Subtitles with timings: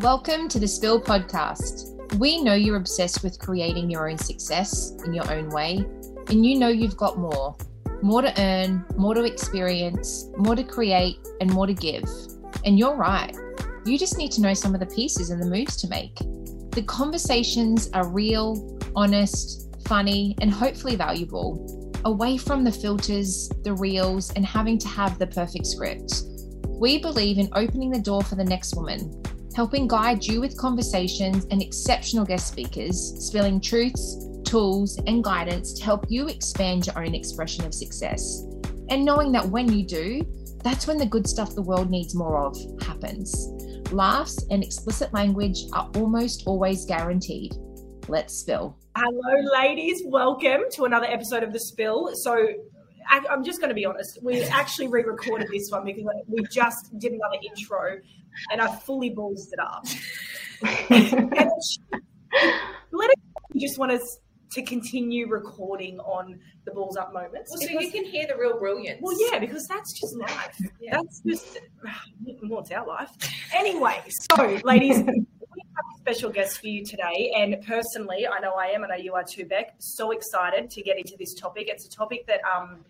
[0.00, 2.14] Welcome to the Spill Podcast.
[2.18, 5.86] We know you're obsessed with creating your own success in your own way,
[6.28, 7.56] and you know you've got more
[8.02, 12.04] more to earn, more to experience, more to create, and more to give.
[12.66, 13.34] And you're right.
[13.86, 16.14] You just need to know some of the pieces and the moves to make.
[16.72, 24.30] The conversations are real, honest, funny, and hopefully valuable, away from the filters, the reels,
[24.34, 26.22] and having to have the perfect script.
[26.68, 29.22] We believe in opening the door for the next woman,
[29.56, 35.82] helping guide you with conversations and exceptional guest speakers, spilling truths, tools, and guidance to
[35.82, 38.44] help you expand your own expression of success.
[38.90, 40.20] And knowing that when you do,
[40.62, 43.48] that's when the good stuff the world needs more of happens.
[43.92, 47.54] Laughs and explicit language are almost always guaranteed.
[48.08, 48.76] Let's spill.
[48.94, 50.02] Hello, ladies.
[50.04, 52.14] Welcome to another episode of The Spill.
[52.14, 52.46] So,
[53.10, 54.18] I'm just going to be honest.
[54.22, 58.00] We actually re recorded this one because we just did another intro
[58.50, 59.86] and I fully ballsed it up.
[60.90, 61.32] and
[62.92, 63.18] let it
[63.58, 64.18] just want us
[64.52, 67.50] to continue recording on the balls up moments.
[67.50, 69.00] Well, so because, you can hear the real brilliance.
[69.02, 70.58] Well, yeah, because that's just life.
[70.80, 70.92] yeah.
[70.96, 71.58] That's just
[72.48, 73.10] well, it's our life.
[73.54, 78.54] Anyway, so ladies, we have a special guest for you today, and personally, I know
[78.54, 79.74] I am, and I know you are too, Beck.
[79.78, 81.68] So excited to get into this topic.
[81.68, 82.84] It's a topic that um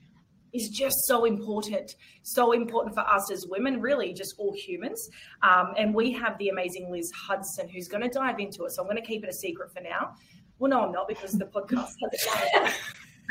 [0.57, 5.09] is just so important, so important for us as women, really, just all humans.
[5.43, 8.73] Um, and we have the amazing Liz Hudson who's going to dive into it.
[8.73, 10.15] So I'm going to keep it a secret for now.
[10.59, 11.93] Well, no, I'm not because the podcast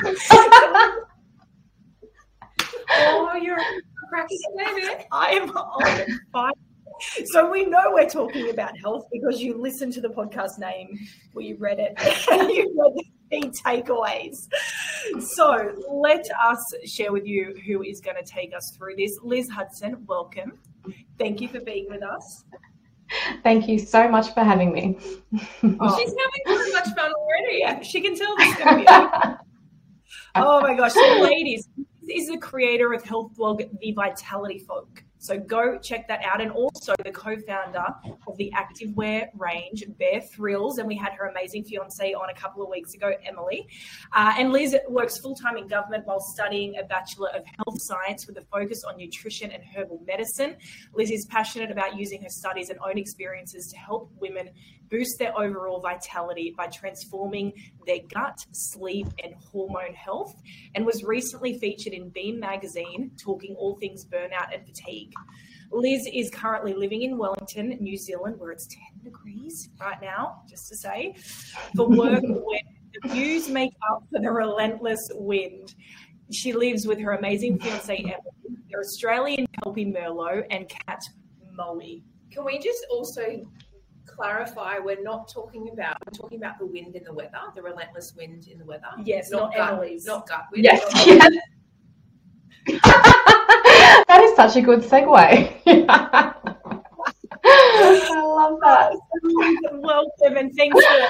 [2.97, 3.57] Oh, you're
[4.09, 6.51] cracking it, I am on fire.
[7.25, 10.97] So we know we're talking about health because you listened to the podcast name,
[11.33, 11.93] well, you read it,
[12.55, 14.47] you read the key takeaways.
[15.19, 19.17] So let us share with you who is going to take us through this.
[19.23, 20.59] Liz Hudson, welcome.
[21.17, 22.43] Thank you for being with us.
[23.43, 24.97] Thank you so much for having me.
[25.79, 25.97] Oh.
[25.97, 27.83] She's having so much fun already.
[27.83, 28.87] She can tell this going to be.
[30.35, 31.69] oh my gosh, so ladies,
[32.01, 35.03] this is the creator of health blog The Vitality Folk.
[35.25, 36.39] So go check that out.
[36.41, 37.85] And also the co-founder
[38.27, 40.77] of the activewear range, Bare Thrills.
[40.77, 43.67] And we had her amazing fiance on a couple of weeks ago, Emily.
[44.13, 48.37] Uh, and Liz works full-time in government while studying a Bachelor of Health Science with
[48.37, 50.57] a focus on nutrition and herbal medicine.
[50.93, 54.49] Liz is passionate about using her studies and own experiences to help women
[54.89, 57.53] boost their overall vitality by transforming
[57.85, 60.35] their gut, sleep, and hormone health,
[60.75, 65.11] and was recently featured in Beam magazine talking all things burnout and fatigue.
[65.71, 70.67] Liz is currently living in Wellington, New Zealand, where it's 10 degrees right now, just
[70.69, 71.15] to say,
[71.75, 72.59] for work where
[73.01, 75.75] the views make up for the relentless wind.
[76.31, 81.01] She lives with her amazing fiance, Emily, their Australian Kelpie Merlot, and cat,
[81.51, 81.79] Moe.
[82.31, 83.21] Can we just also
[84.05, 88.13] clarify, we're not talking about we're talking about the wind in the weather, the relentless
[88.15, 88.87] wind in the weather.
[89.03, 90.05] Yes, not, not gut, Emily's.
[90.05, 90.63] Not gut wind.
[90.63, 91.05] Yes.
[91.05, 91.33] yes.
[94.07, 95.53] that is such a good segue.
[97.47, 98.97] I love that.
[99.73, 101.09] Welcome and thanks for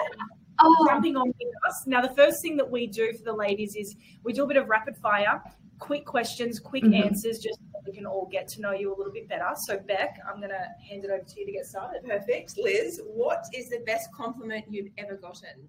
[0.59, 0.87] oh.
[0.89, 1.83] jumping on with us.
[1.85, 4.57] Now, the first thing that we do for the ladies is we do a bit
[4.57, 5.41] of rapid fire,
[5.79, 7.07] quick questions, quick mm-hmm.
[7.07, 9.49] answers, just so we can all get to know you a little bit better.
[9.55, 12.03] So, Beck, I'm going to hand it over to you to get started.
[12.03, 12.57] Perfect.
[12.57, 15.67] Liz, what is the best compliment you've ever gotten?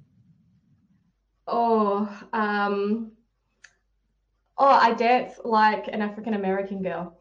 [1.46, 3.12] Oh, um,
[4.58, 7.18] oh, I dance like an African American girl.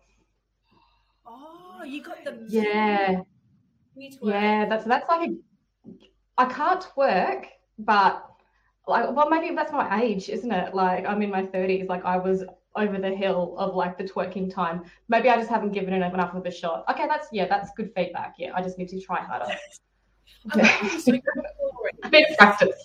[1.25, 3.22] Oh, you got the yeah,
[3.96, 4.66] yeah.
[4.66, 5.35] That's that's like a.
[6.38, 7.46] I can't twerk,
[7.78, 8.25] but
[8.88, 10.73] like, well, maybe that's my age, isn't it?
[10.73, 11.88] Like, I'm in my 30s.
[11.90, 12.44] Like, I was
[12.75, 14.84] over the hill of like the twerking time.
[15.08, 16.86] Maybe I just haven't given it enough of a shot.
[16.90, 18.36] Okay, that's yeah, that's good feedback.
[18.38, 19.46] Yeah, I just need to try harder.
[20.56, 22.75] a bit of practice.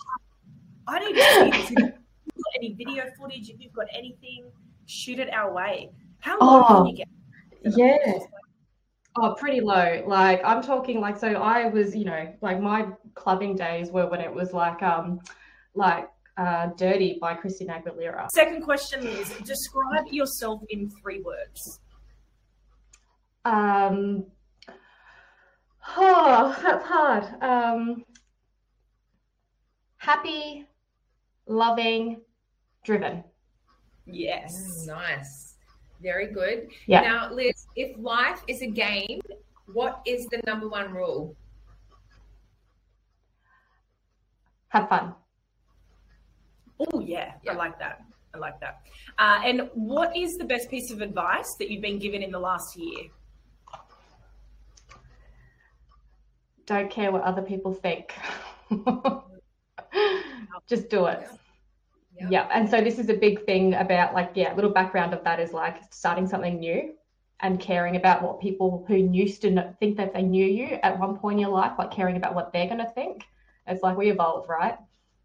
[0.86, 4.50] I need to see if you've got any video footage, if you've got anything,
[4.86, 5.90] shoot it our way.
[6.20, 7.08] How low oh, can you get?
[7.76, 8.18] Yeah.
[9.16, 10.02] Oh, pretty low.
[10.06, 14.20] Like I'm talking like so I was, you know, like my clubbing days were when
[14.20, 15.20] it was like um
[15.74, 16.08] like
[16.40, 18.26] uh, Dirty by Christina Aguilera.
[18.34, 21.80] Second question is describe yourself in three words.
[23.44, 24.24] Um,
[25.96, 27.42] oh, that's hard.
[27.42, 28.04] Um,
[29.98, 30.66] happy,
[31.46, 32.22] loving,
[32.84, 33.22] driven.
[34.06, 34.54] Yes.
[34.54, 35.54] Mm, nice.
[36.02, 36.68] Very good.
[36.86, 37.02] Yeah.
[37.02, 39.20] Now, Liz, if life is a game,
[39.66, 41.36] what is the number one rule?
[44.68, 45.14] Have fun.
[46.80, 48.02] Oh, yeah, I like that.
[48.34, 48.82] I like that.
[49.18, 52.38] Uh, and what is the best piece of advice that you've been given in the
[52.38, 53.10] last year?
[56.70, 58.14] don't care what other people think.
[60.68, 61.28] Just do it.
[62.16, 62.28] Yeah.
[62.30, 62.48] yeah.
[62.54, 65.52] And so this is a big thing about like, yeah, little background of that is
[65.52, 66.94] like starting something new
[67.40, 71.18] and caring about what people who used to think that they knew you at one
[71.18, 73.24] point in your life, like caring about what they're going to think.
[73.66, 74.78] It's like we evolve, right?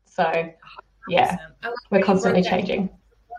[0.05, 0.51] So,
[1.09, 2.89] yeah, like we're constantly changing.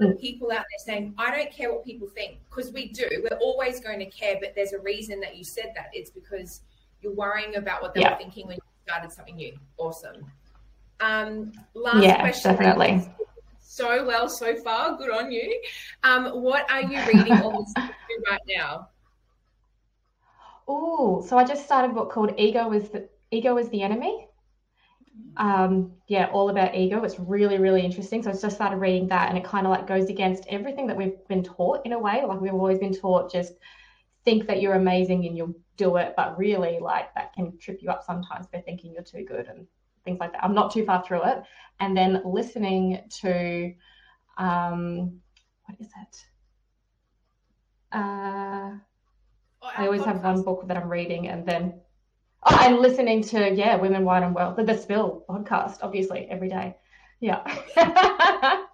[0.01, 0.21] Mm.
[0.21, 3.09] People out there saying, I don't care what people think, because we do.
[3.23, 5.87] We're always going to care, but there's a reason that you said that.
[5.95, 6.61] It's because
[7.01, 8.13] you're worrying about what they yeah.
[8.13, 9.57] were thinking when you started something new.
[9.79, 10.31] Awesome.
[11.01, 12.53] Um, last yeah, question.
[12.53, 13.09] Definitely.
[13.61, 14.97] So well so far.
[14.97, 15.61] Good on you.
[16.03, 18.89] Um, what are you reading or listening to right now?
[20.69, 24.26] Oh, so I just started a book called Ego is the Ego is the Enemy.
[25.37, 27.03] Um, yeah, all about ego.
[27.05, 28.23] It's really, really interesting.
[28.23, 30.97] So I just started reading that, and it kind of like goes against everything that
[30.97, 32.23] we've been taught in a way.
[32.27, 33.53] Like we've always been taught just
[34.25, 37.91] think that you're amazing and you'll do it, but really, like that can trip you
[37.91, 39.67] up sometimes for thinking you're too good and
[40.05, 40.43] things like that.
[40.43, 41.43] I'm not too far through it,
[41.81, 43.75] and then listening to,
[44.39, 45.21] um,
[45.67, 46.27] what is it?
[47.93, 48.73] Uh,
[49.63, 50.07] oh, I always podcast.
[50.07, 51.81] have one book that I'm reading, and then
[52.45, 56.49] Oh, and listening to yeah, Women Wine and Well, the, the Spill podcast, obviously every
[56.49, 56.77] day.
[57.21, 57.43] Yeah.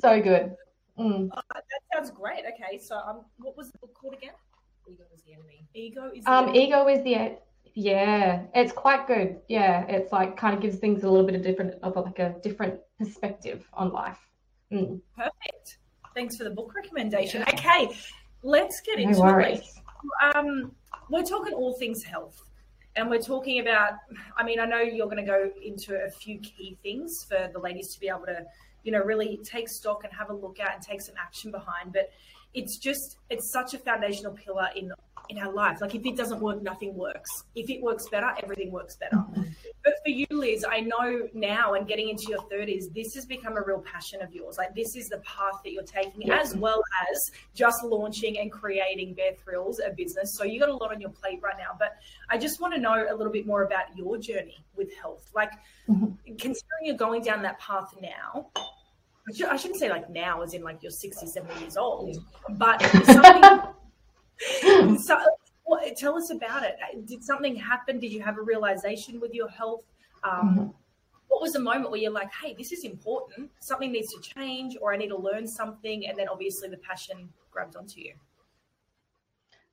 [0.00, 0.54] so good.
[0.98, 1.28] Mm.
[1.30, 2.44] Uh, that sounds great.
[2.54, 4.32] Okay, so um, what was the book called again?
[4.88, 5.66] Ego is the enemy.
[5.74, 6.24] Ego is.
[6.24, 6.66] The um, enemy.
[6.66, 7.38] ego is the.
[7.74, 9.38] Yeah, it's quite good.
[9.48, 12.34] Yeah, it's like kind of gives things a little bit of different, of like a
[12.42, 14.18] different perspective on life.
[14.72, 15.00] Mm.
[15.14, 15.78] Perfect.
[16.14, 17.42] Thanks for the book recommendation.
[17.42, 17.94] Okay,
[18.42, 19.58] let's get no into worries.
[19.58, 19.64] it.
[20.34, 20.72] Um,
[21.10, 22.42] we're talking all things health.
[22.96, 23.92] And we're talking about,
[24.38, 27.58] I mean, I know you're going to go into a few key things for the
[27.58, 28.42] ladies to be able to,
[28.84, 31.92] you know, really take stock and have a look at and take some action behind.
[31.92, 32.10] But
[32.54, 34.92] it's just, it's such a foundational pillar in
[35.28, 35.80] in our life.
[35.80, 37.30] Like if it doesn't work, nothing works.
[37.54, 39.16] If it works better, everything works better.
[39.16, 39.42] Mm-hmm.
[39.84, 43.56] But for you, Liz, I know now and getting into your 30s, this has become
[43.56, 44.56] a real passion of yours.
[44.56, 46.38] Like this is the path that you're taking, yeah.
[46.38, 46.80] as well
[47.10, 50.34] as just launching and creating Bare Thrills, a business.
[50.34, 51.76] So you got a lot on your plate right now.
[51.76, 51.96] But
[52.30, 55.28] I just want to know a little bit more about your journey with health.
[55.34, 55.50] Like
[55.88, 56.12] mm-hmm.
[56.36, 58.50] considering you're going down that path now,
[59.50, 62.16] I shouldn't say like now, as in like you're 60, 70 years old,
[62.50, 65.18] but something so,
[65.96, 66.76] tell us about it.
[67.06, 67.98] Did something happen?
[67.98, 69.82] Did you have a realization with your health?
[70.26, 70.66] Um, mm-hmm.
[71.28, 74.76] What was the moment where you're like, hey, this is important, something needs to change,
[74.80, 76.06] or I need to learn something?
[76.06, 78.14] And then obviously the passion grabbed onto you.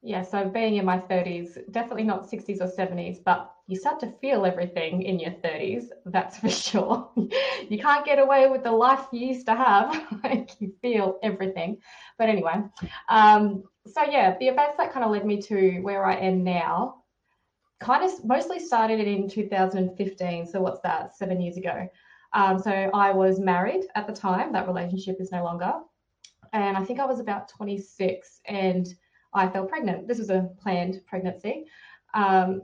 [0.05, 4.11] Yeah, so being in my 30s, definitely not 60s or 70s, but you start to
[4.19, 7.09] feel everything in your 30s, that's for sure.
[7.69, 10.05] you can't get away with the life you used to have.
[10.23, 11.77] like you feel everything.
[12.17, 12.55] But anyway,
[13.07, 17.02] um, so yeah, the events that kind of led me to where I am now
[17.83, 20.47] kind of mostly started it in 2015.
[20.47, 21.15] So what's that?
[21.15, 21.87] Seven years ago.
[22.33, 24.53] Um, so I was married at the time.
[24.53, 25.73] That relationship is no longer.
[26.53, 28.87] And I think I was about 26 and
[29.33, 30.07] I fell pregnant.
[30.07, 31.65] This was a planned pregnancy.
[32.13, 32.61] Um,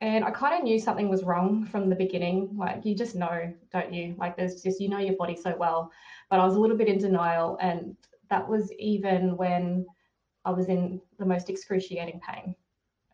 [0.00, 2.50] and I kind of knew something was wrong from the beginning.
[2.56, 4.14] Like you just know, don't you?
[4.18, 5.90] Like there's just, you know your body so well.
[6.30, 7.58] But I was a little bit in denial.
[7.60, 7.96] And
[8.30, 9.86] that was even when
[10.44, 12.54] I was in the most excruciating pain.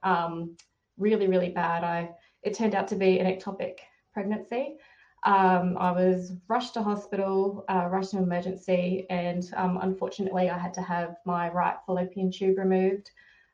[0.02, 0.56] Um,
[1.02, 1.84] really, really bad.
[1.84, 2.10] I
[2.42, 3.78] it turned out to be an ectopic
[4.14, 4.76] pregnancy.
[5.24, 10.74] Um, I was rushed to hospital, uh, rushed to emergency, and um, unfortunately, I had
[10.74, 13.10] to have my right fallopian tube removed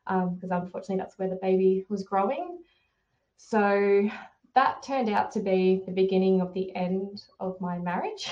[0.06, 2.60] because um, unfortunately, that's where the baby was growing.
[3.36, 4.08] So
[4.54, 8.30] that turned out to be the beginning of the end of my marriage.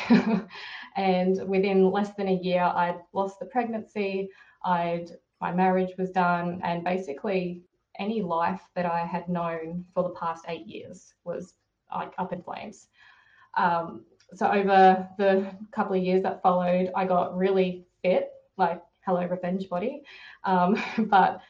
[0.96, 4.30] and within less than a year, I'd lost the pregnancy,
[4.64, 7.62] I'd my marriage was done, and basically
[7.98, 11.54] any life that I had known for the past eight years was
[11.94, 12.88] like up in flames.
[13.56, 19.24] Um, so over the couple of years that followed, I got really fit, like hello
[19.26, 20.02] revenge body.
[20.44, 20.76] Um,
[21.06, 21.40] but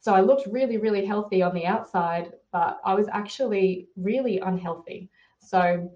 [0.00, 5.10] so I looked really, really healthy on the outside, but I was actually really unhealthy.
[5.40, 5.90] So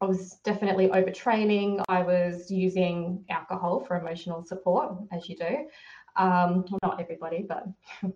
[0.00, 1.82] I was definitely overtraining.
[1.88, 5.66] I was using alcohol for emotional support, as you do.
[6.16, 7.66] Um, well, not everybody, but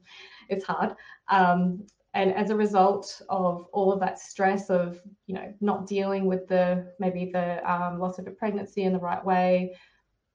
[0.48, 0.94] it's hard.
[1.28, 6.26] Um, and as a result of all of that stress of you know not dealing
[6.26, 9.74] with the maybe the um, loss of a pregnancy in the right way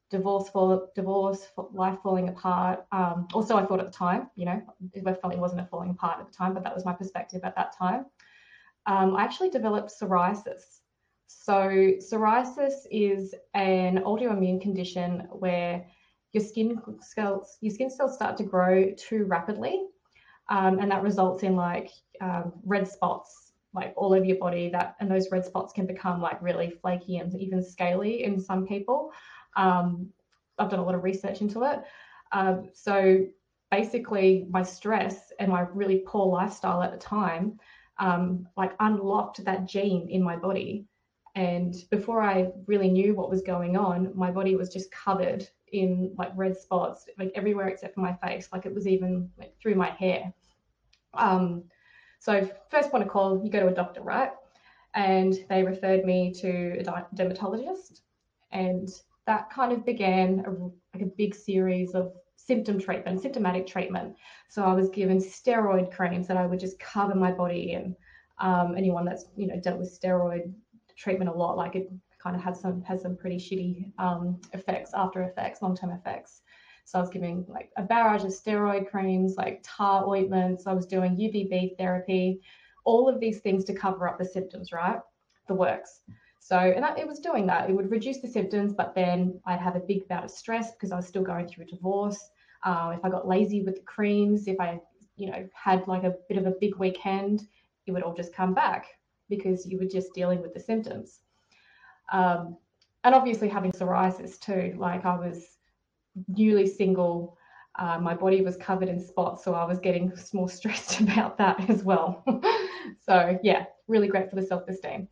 [0.10, 4.62] divorce fall divorce life falling apart um, also i thought at the time you know
[4.94, 7.56] it definitely wasn't a falling apart at the time but that was my perspective at
[7.56, 8.06] that time
[8.86, 10.82] um, i actually developed psoriasis
[11.28, 11.68] so
[12.00, 15.84] psoriasis is an autoimmune condition where
[16.34, 19.86] your skin cells your skin cells start to grow too rapidly
[20.50, 21.90] um, and that results in like
[22.22, 26.22] um, red spots like all over your body that and those red spots can become
[26.22, 29.12] like really flaky and even scaly in some people.
[29.56, 30.10] Um,
[30.60, 31.82] i've done a lot of research into it.
[32.32, 33.26] Um, so
[33.72, 37.60] basically my stress and my really poor lifestyle at the time
[38.00, 40.86] um, like unlocked that gene in my body.
[41.36, 46.14] And before i really knew what was going on my body was just covered in
[46.18, 49.76] like red spots like everywhere except for my face like it was even like through
[49.76, 50.34] my hair
[51.14, 51.64] um,
[52.20, 54.32] so first want to call, you go to a doctor, right?
[54.96, 58.04] And they referred me to a dermatologist,
[58.52, 58.88] and
[59.26, 60.52] that kind of began a,
[60.96, 64.16] like a big series of symptom treatment, symptomatic treatment.
[64.50, 67.96] So I was given steroid creams that I would just cover my body in.
[68.40, 70.54] Um, anyone that's you know dealt with steroid
[70.96, 71.92] treatment a lot, like it
[72.24, 76.42] kind of had some has some pretty shitty um, effects, after effects, long term effects.
[76.86, 80.66] So I was giving like a barrage of steroid creams, like tar ointments.
[80.68, 82.42] I was doing UVB therapy,
[82.86, 85.00] all of these things to cover up the symptoms, right?
[85.48, 86.02] The works.
[86.40, 87.70] So, and it was doing that.
[87.70, 90.92] It would reduce the symptoms, but then I'd have a big bout of stress because
[90.92, 92.20] I was still going through a divorce.
[92.64, 94.80] Uh, if I got lazy with the creams, if I,
[95.16, 97.48] you know, had like a bit of a big weekend,
[97.86, 98.88] it would all just come back
[99.30, 101.22] because you were just dealing with the symptoms.
[102.12, 102.58] Um,
[103.04, 104.76] and obviously having psoriasis too.
[104.78, 105.58] Like I was
[106.28, 107.38] newly single.
[107.78, 111.70] Uh, my body was covered in spots, so I was getting more stressed about that
[111.70, 112.24] as well.
[113.06, 115.08] so yeah, really great for the self-esteem.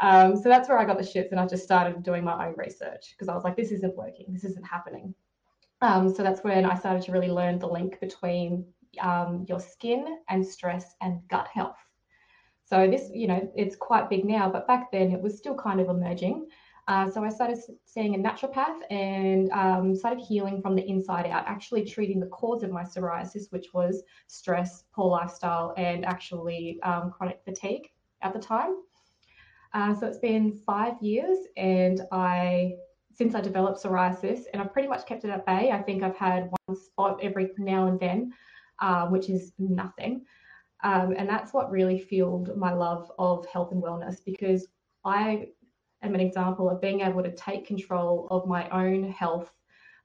[0.00, 2.54] Um, so that's where I got the shits, and I just started doing my own
[2.56, 5.14] research because I was like, this isn't working, this isn't happening.
[5.80, 8.64] Um, so that's when I started to really learn the link between
[9.00, 11.76] um, your skin and stress and gut health.
[12.72, 15.78] So this, you know, it's quite big now, but back then it was still kind
[15.78, 16.46] of emerging.
[16.88, 21.44] Uh, so I started seeing a naturopath and um, started healing from the inside out,
[21.46, 27.10] actually treating the cause of my psoriasis, which was stress, poor lifestyle, and actually um,
[27.10, 27.90] chronic fatigue
[28.22, 28.76] at the time.
[29.74, 32.72] Uh, so it's been five years, and I
[33.12, 35.72] since I developed psoriasis, and I've pretty much kept it at bay.
[35.72, 38.32] I think I've had one spot every now and then,
[38.80, 40.24] uh, which is nothing.
[40.82, 44.66] Um, and that's what really fueled my love of health and wellness because
[45.04, 45.48] I
[46.02, 49.52] am an example of being able to take control of my own health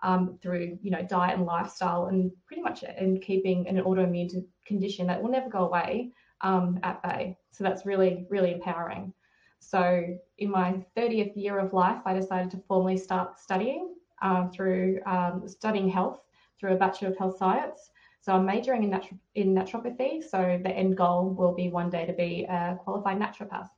[0.04, 5.08] um, through you know diet and lifestyle and pretty much in keeping an autoimmune condition
[5.08, 7.38] that will never go away um, at bay.
[7.52, 9.14] So that's really really empowering.
[9.60, 15.00] So in my 30th year of life i decided to formally start studying uh, through
[15.06, 16.22] um, studying health
[16.60, 17.92] through a bachelor of health science
[18.28, 22.06] so i'm majoring in, natu- in naturopathy so the end goal will be one day
[22.06, 23.70] to be a qualified naturopath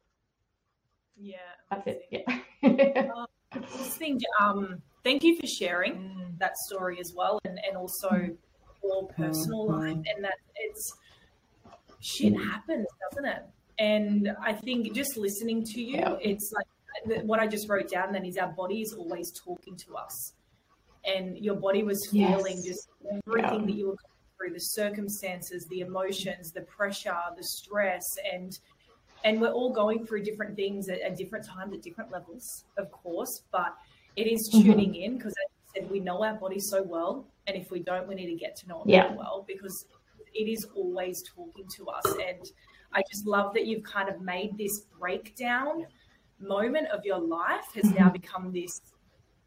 [1.15, 1.38] yeah
[1.70, 2.06] that's it.
[2.10, 2.39] Yeah.
[3.15, 3.60] uh,
[3.98, 6.39] think, um, thank you for sharing mm.
[6.39, 8.38] that story as well, and and also mm.
[8.84, 9.79] your personal mm.
[9.79, 10.94] life, and that it's
[12.01, 13.44] shit happens, doesn't it?
[13.77, 16.15] And I think just listening to you, yeah.
[16.22, 18.12] it's like what I just wrote down.
[18.12, 20.34] Then is our body is always talking to us,
[21.06, 22.65] and your body was feeling yes.
[22.65, 22.89] just
[23.27, 23.65] everything yeah.
[23.65, 28.58] that you were going through, the circumstances, the emotions, the pressure, the stress, and
[29.25, 32.89] and we're all going through different things at, at different times at different levels, of
[32.91, 33.43] course.
[33.51, 33.75] But
[34.15, 34.63] it is mm-hmm.
[34.63, 35.03] tuning mm-hmm.
[35.03, 38.08] in because, as I said, we know our body so well, and if we don't,
[38.08, 39.13] we need to get to know it yeah.
[39.15, 39.86] well because
[40.34, 42.05] it is always talking to us.
[42.05, 42.46] And
[42.93, 45.86] I just love that you've kind of made this breakdown
[46.39, 48.03] moment of your life has mm-hmm.
[48.03, 48.81] now become this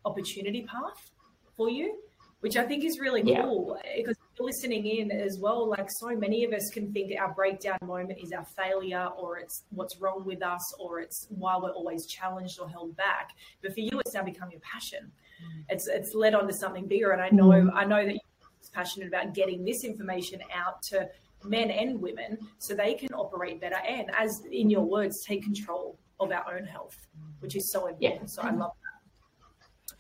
[0.04, 1.11] opportunity path
[1.56, 1.99] for you,
[2.40, 3.42] which I think is really yeah.
[3.42, 7.78] cool because listening in as well, like so many of us can think our breakdown
[7.84, 12.06] moment is our failure or it's what's wrong with us or it's why we're always
[12.06, 13.30] challenged or held back.
[13.62, 15.11] But for you, it's now become your passion.
[15.42, 15.64] Mm.
[15.68, 17.12] It's it's led on to something bigger.
[17.12, 17.70] And I know mm.
[17.75, 21.08] I know that you're passionate about getting this information out to
[21.44, 25.99] men and women so they can operate better and as in your words, take control
[26.20, 26.96] of our own health,
[27.40, 28.20] which is so important.
[28.20, 28.26] Yeah.
[28.26, 28.72] So I love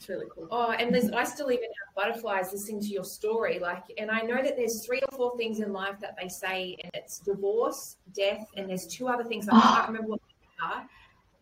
[0.02, 0.48] it's really cool.
[0.50, 1.14] Oh, and there's mm-hmm.
[1.14, 3.60] I still even have butterflies listening to your story.
[3.60, 6.76] Like, and I know that there's three or four things in life that they say,
[6.82, 10.88] and it's divorce, death, and there's two other things I can't remember what they are.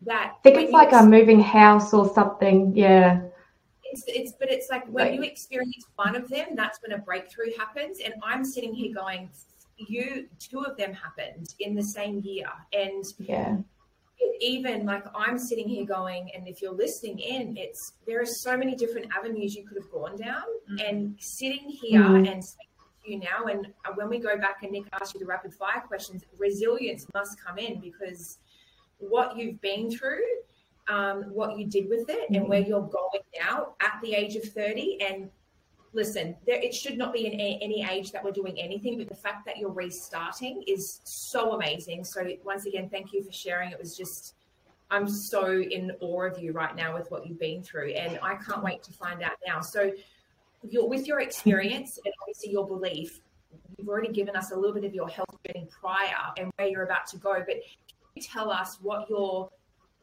[0.03, 2.75] That I think it's like a moving house or something.
[2.75, 3.21] Yeah.
[3.83, 7.51] It's, it's but it's like when you experience one of them, that's when a breakthrough
[7.57, 7.99] happens.
[7.99, 9.29] And I'm sitting here going,
[9.77, 13.57] you two of them happened in the same year, and yeah
[14.39, 18.57] even like I'm sitting here going, and if you're listening in, it's there are so
[18.57, 20.87] many different avenues you could have gone down, mm-hmm.
[20.87, 22.25] and sitting here mm-hmm.
[22.25, 22.69] and speaking
[23.03, 25.53] to you now, and uh, when we go back and Nick asks you the rapid
[25.53, 28.39] fire questions, resilience must come in because
[28.97, 30.23] what you've been through,
[30.87, 32.35] um, what you did with it, mm-hmm.
[32.35, 35.29] and where you're going now at the age of 30, and
[35.93, 39.09] listen, there, it should not be in a, any age that we're doing anything, but
[39.09, 42.03] the fact that you're restarting is so amazing.
[42.03, 43.71] So once again, thank you for sharing.
[43.71, 44.35] It was just,
[44.89, 48.35] I'm so in awe of you right now with what you've been through, and I
[48.35, 49.61] can't wait to find out now.
[49.61, 49.91] So,
[50.63, 53.19] with your experience and obviously your belief,
[53.77, 56.83] you've already given us a little bit of your health journey prior and where you're
[56.83, 57.33] about to go.
[57.39, 57.63] But can
[58.15, 59.49] you tell us what your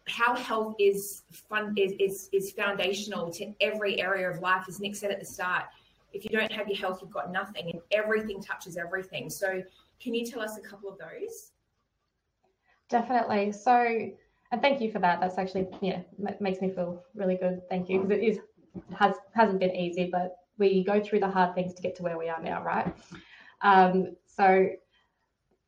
[0.09, 4.97] how health is fun is, is is foundational to every area of life as nick
[4.97, 5.65] said at the start
[6.13, 9.29] if you don't have your health you've got nothing and everything touches everything.
[9.31, 9.63] So
[10.01, 11.53] can you tell us a couple of those?
[12.89, 13.53] Definitely.
[13.53, 14.11] So
[14.51, 15.21] and thank you for that.
[15.21, 17.63] That's actually yeah makes me feel really good.
[17.69, 18.01] Thank you.
[18.01, 18.39] Because it is
[18.95, 22.19] has hasn't been easy but we go through the hard things to get to where
[22.19, 22.95] we are now right?
[23.61, 24.69] Um, so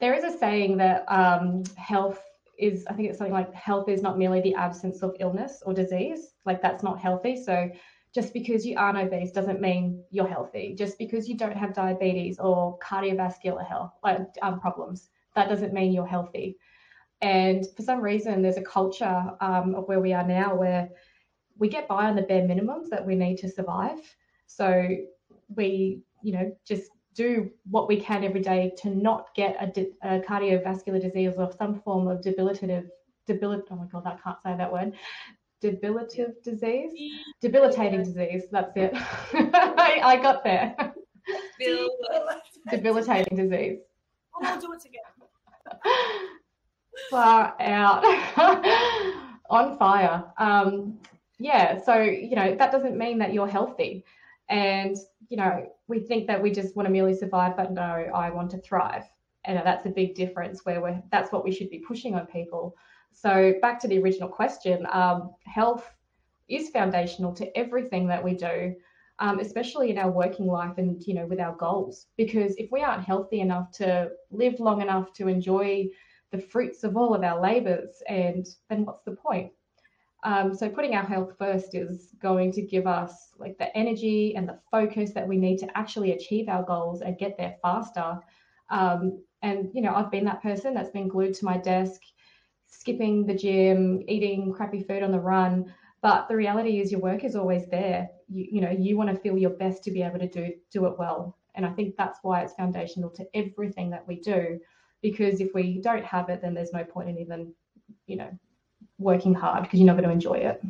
[0.00, 2.20] there is a saying that um, health
[2.58, 5.72] is I think it's something like health is not merely the absence of illness or
[5.72, 6.34] disease.
[6.44, 7.42] Like that's not healthy.
[7.42, 7.70] So
[8.14, 10.74] just because you aren't obese doesn't mean you're healthy.
[10.76, 13.92] Just because you don't have diabetes or cardiovascular health
[14.42, 16.56] um, problems, that doesn't mean you're healthy.
[17.22, 20.88] And for some reason, there's a culture um, of where we are now where
[21.58, 24.00] we get by on the bare minimums that we need to survive.
[24.46, 24.88] So
[25.54, 30.20] we, you know, just do what we can every day to not get a, a
[30.20, 32.88] cardiovascular disease or some form of debilitative
[33.28, 34.92] debilit oh my god I can't say that word
[35.60, 36.92] debilitative disease?
[37.40, 38.92] Debilitating disease that's it.
[38.94, 40.94] I, I, got there.
[42.70, 43.36] Debilitating.
[43.36, 43.78] Disease.
[44.40, 45.04] We'll do it together.
[47.10, 48.04] Far out.
[49.50, 50.24] On fire.
[50.38, 50.98] Um
[51.38, 54.04] yeah so you know that doesn't mean that you're healthy.
[54.48, 54.96] And
[55.28, 58.50] you know we think that we just want to merely survive, but no, I want
[58.52, 59.04] to thrive.
[59.44, 62.76] And that's a big difference where we're, that's what we should be pushing on people.
[63.12, 65.90] So back to the original question, um, health
[66.48, 68.74] is foundational to everything that we do,
[69.18, 72.06] um, especially in our working life and you know with our goals.
[72.16, 75.88] Because if we aren't healthy enough to live long enough to enjoy
[76.30, 79.52] the fruits of all of our labors, and then what's the point?
[80.22, 84.48] Um, so putting our health first is going to give us like the energy and
[84.48, 88.18] the focus that we need to actually achieve our goals and get there faster.
[88.68, 92.02] Um, and you know, I've been that person that's been glued to my desk,
[92.70, 95.72] skipping the gym, eating crappy food on the run.
[96.02, 98.08] But the reality is, your work is always there.
[98.28, 100.86] You, you know, you want to feel your best to be able to do do
[100.86, 101.36] it well.
[101.54, 104.58] And I think that's why it's foundational to everything that we do.
[105.02, 107.52] Because if we don't have it, then there's no point in even,
[108.06, 108.30] you know,
[108.98, 110.62] working hard because you're not going to enjoy it.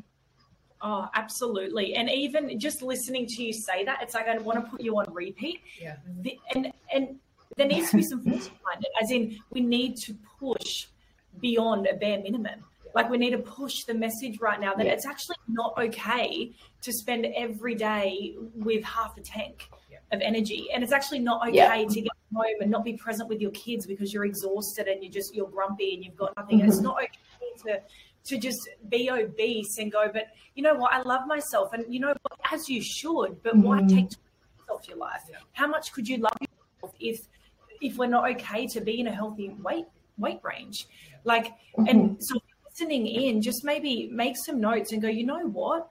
[0.82, 1.94] Oh, absolutely.
[1.94, 4.96] And even just listening to you say that, it's like I want to put you
[4.98, 5.60] on repeat.
[5.80, 5.96] Yeah.
[6.22, 7.16] The, and and
[7.56, 10.86] there needs to be some force behind it, as in we need to push
[11.40, 12.64] beyond a bare minimum.
[12.94, 14.92] Like we need to push the message right now that yeah.
[14.92, 19.98] it's actually not okay to spend every day with half a tank yeah.
[20.12, 21.88] of energy, and it's actually not okay yeah.
[21.88, 25.12] to get home and not be present with your kids because you're exhausted and you're
[25.12, 26.58] just you're grumpy and you've got nothing.
[26.58, 26.64] Mm-hmm.
[26.64, 27.10] And it's not okay
[27.64, 27.80] to
[28.22, 30.92] to just be obese and go, but you know what?
[30.92, 32.40] I love myself, and you know what?
[32.50, 33.62] As you should, but mm-hmm.
[33.62, 34.08] why take
[34.68, 35.22] off your life?
[35.52, 37.20] How much could you love yourself if
[37.80, 39.86] if we're not okay to be in a healthy weight
[40.20, 40.86] weight range?
[41.24, 41.86] Like, mm-hmm.
[41.86, 45.08] and so listening in, just maybe make some notes and go.
[45.08, 45.90] You know what?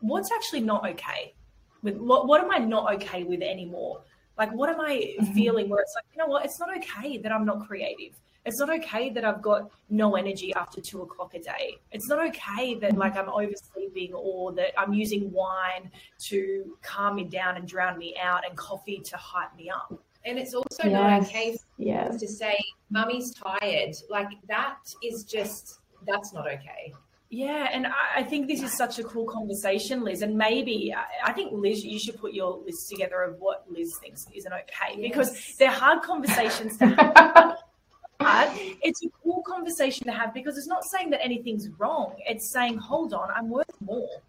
[0.00, 1.34] What's actually not okay
[1.82, 2.26] with what?
[2.26, 4.02] What am I not okay with anymore?
[4.38, 5.32] Like, what am I mm-hmm.
[5.32, 6.44] feeling where it's like, you know what?
[6.44, 10.52] It's not okay that I'm not creative it's not okay that I've got no energy
[10.54, 11.78] after two o'clock a day.
[11.92, 15.90] It's not okay that like I'm oversleeping or that I'm using wine
[16.26, 19.94] to calm me down and drown me out and coffee to hype me up.
[20.24, 20.92] And it's also yes.
[20.92, 22.20] not okay yes.
[22.20, 22.56] to say,
[22.90, 23.94] Mummy's tired.
[24.08, 26.92] Like that is just, that's not okay.
[27.34, 30.20] Yeah, and I think this is such a cool conversation, Liz.
[30.20, 34.26] And maybe I think Liz, you should put your list together of what Liz thinks
[34.34, 35.00] isn't okay yes.
[35.00, 36.86] because they're hard conversations to
[38.20, 38.58] have.
[38.82, 42.14] it's a cool conversation to have because it's not saying that anything's wrong.
[42.26, 44.20] It's saying, hold on, I'm worth more.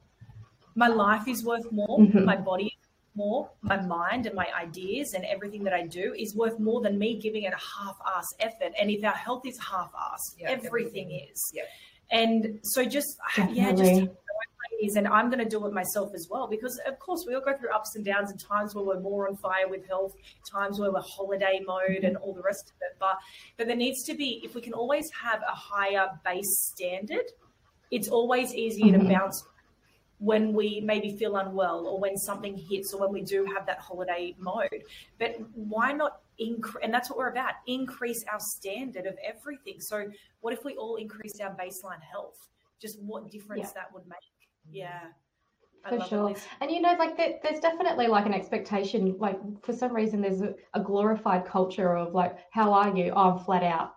[0.75, 1.99] My life is worth more.
[1.99, 2.23] Mm-hmm.
[2.23, 2.82] My body is
[3.15, 3.49] more.
[3.61, 7.19] My mind and my ideas and everything that I do is worth more than me
[7.19, 8.73] giving it a half-ass effort.
[8.79, 11.51] And if our health is half-ass, yeah, everything, everything, is.
[11.53, 11.63] Yeah.
[12.11, 13.61] And so just Definitely.
[13.61, 14.11] yeah, just
[14.83, 17.41] is, and I'm going to do it myself as well because, of course, we all
[17.41, 20.13] go through ups and downs and times where we're more on fire with health,
[20.51, 22.97] times where we're holiday mode and all the rest of it.
[22.99, 23.17] But
[23.57, 27.25] but there needs to be if we can always have a higher base standard,
[27.91, 29.07] it's always easier mm-hmm.
[29.07, 29.43] to bounce
[30.23, 33.79] when we maybe feel unwell or when something hits or when we do have that
[33.79, 34.83] holiday mode.
[35.19, 36.81] But why not increase?
[36.81, 39.81] And that's what we're about increase our standard of everything.
[39.81, 40.05] So,
[40.39, 42.37] what if we all increased our baseline health?
[42.81, 43.81] Just what difference yeah.
[43.81, 44.15] that would make?
[44.69, 44.75] Mm-hmm.
[44.75, 45.01] Yeah.
[45.89, 46.35] for sure.
[46.61, 49.17] And you know, like there, there's definitely like an expectation.
[49.19, 53.11] Like for some reason, there's a, a, glorified culture of like, how are you?
[53.13, 53.95] Oh, I'm flat out,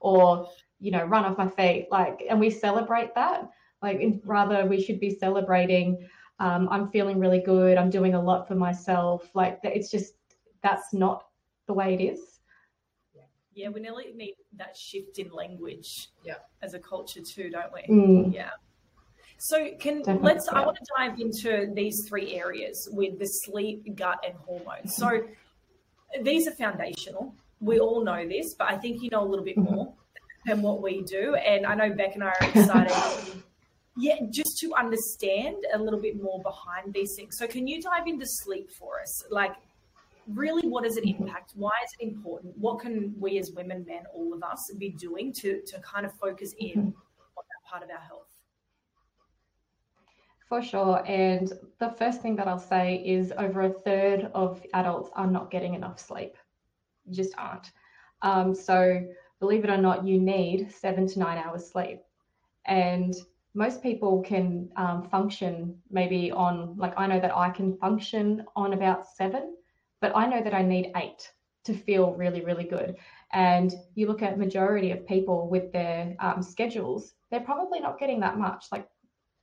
[0.00, 0.48] or
[0.80, 1.86] you know, run off my feet.
[1.92, 3.48] Like, and we celebrate that.
[3.82, 6.08] Like, rather, we should be celebrating.
[6.40, 7.78] Um, I'm feeling really good.
[7.78, 9.28] I'm doing a lot for myself.
[9.34, 10.14] Like, it's just
[10.62, 11.26] that's not
[11.66, 12.38] the way it is.
[13.58, 16.10] Yeah, we nearly need that shift in language.
[16.24, 16.34] Yeah.
[16.62, 17.82] As a culture too, don't we?
[17.92, 18.32] Mm.
[18.32, 18.50] Yeah.
[19.38, 20.22] So can Definitely.
[20.22, 24.94] let's I want to dive into these three areas with the sleep, gut, and hormones.
[24.94, 25.22] So
[26.22, 27.34] these are foundational.
[27.60, 29.74] We all know this, but I think you know a little bit mm-hmm.
[29.74, 29.94] more
[30.46, 31.34] than what we do.
[31.34, 33.42] And I know Beck and I are excited.
[33.98, 37.36] yeah, just to understand a little bit more behind these things.
[37.36, 39.24] So can you dive into sleep for us?
[39.30, 39.52] Like
[40.34, 41.24] really what does it mm-hmm.
[41.24, 41.52] impact?
[41.56, 42.56] Why is it important?
[42.56, 46.12] What can we as women, men, all of us be doing to to kind of
[46.14, 46.86] focus in mm-hmm.
[46.88, 48.28] on that part of our health?
[50.48, 51.02] For sure.
[51.06, 55.50] And the first thing that I'll say is over a third of adults are not
[55.50, 56.36] getting enough sleep.
[57.04, 57.70] You just aren't.
[58.22, 59.06] Um, so,
[59.40, 62.00] believe it or not, you need seven to nine hours sleep.
[62.64, 63.14] And
[63.58, 68.72] most people can um, function maybe on, like, I know that I can function on
[68.72, 69.56] about seven,
[70.00, 71.28] but I know that I need eight
[71.64, 72.94] to feel really, really good.
[73.32, 78.20] And you look at majority of people with their um, schedules, they're probably not getting
[78.20, 78.66] that much.
[78.70, 78.86] Like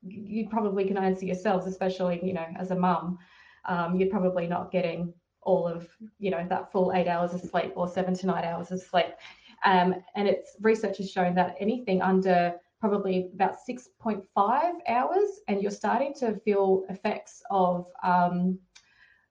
[0.01, 3.19] you probably can answer yourselves, especially, you know, as a mum,
[3.65, 7.73] um, you're probably not getting all of, you know, that full eight hours of sleep
[7.75, 9.11] or seven to nine hours of sleep.
[9.65, 12.55] Um, and it's research has shown that anything under
[12.89, 14.23] probably about 6.5
[14.87, 18.59] hours, and you're starting to feel effects of, um,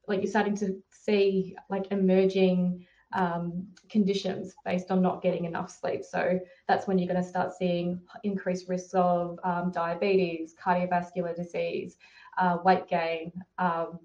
[0.09, 6.03] like you're starting to see like emerging um, conditions based on not getting enough sleep.
[6.05, 11.97] So that's when you're going to start seeing increased risks of um, diabetes, cardiovascular disease,
[12.37, 14.01] uh, weight gain, um,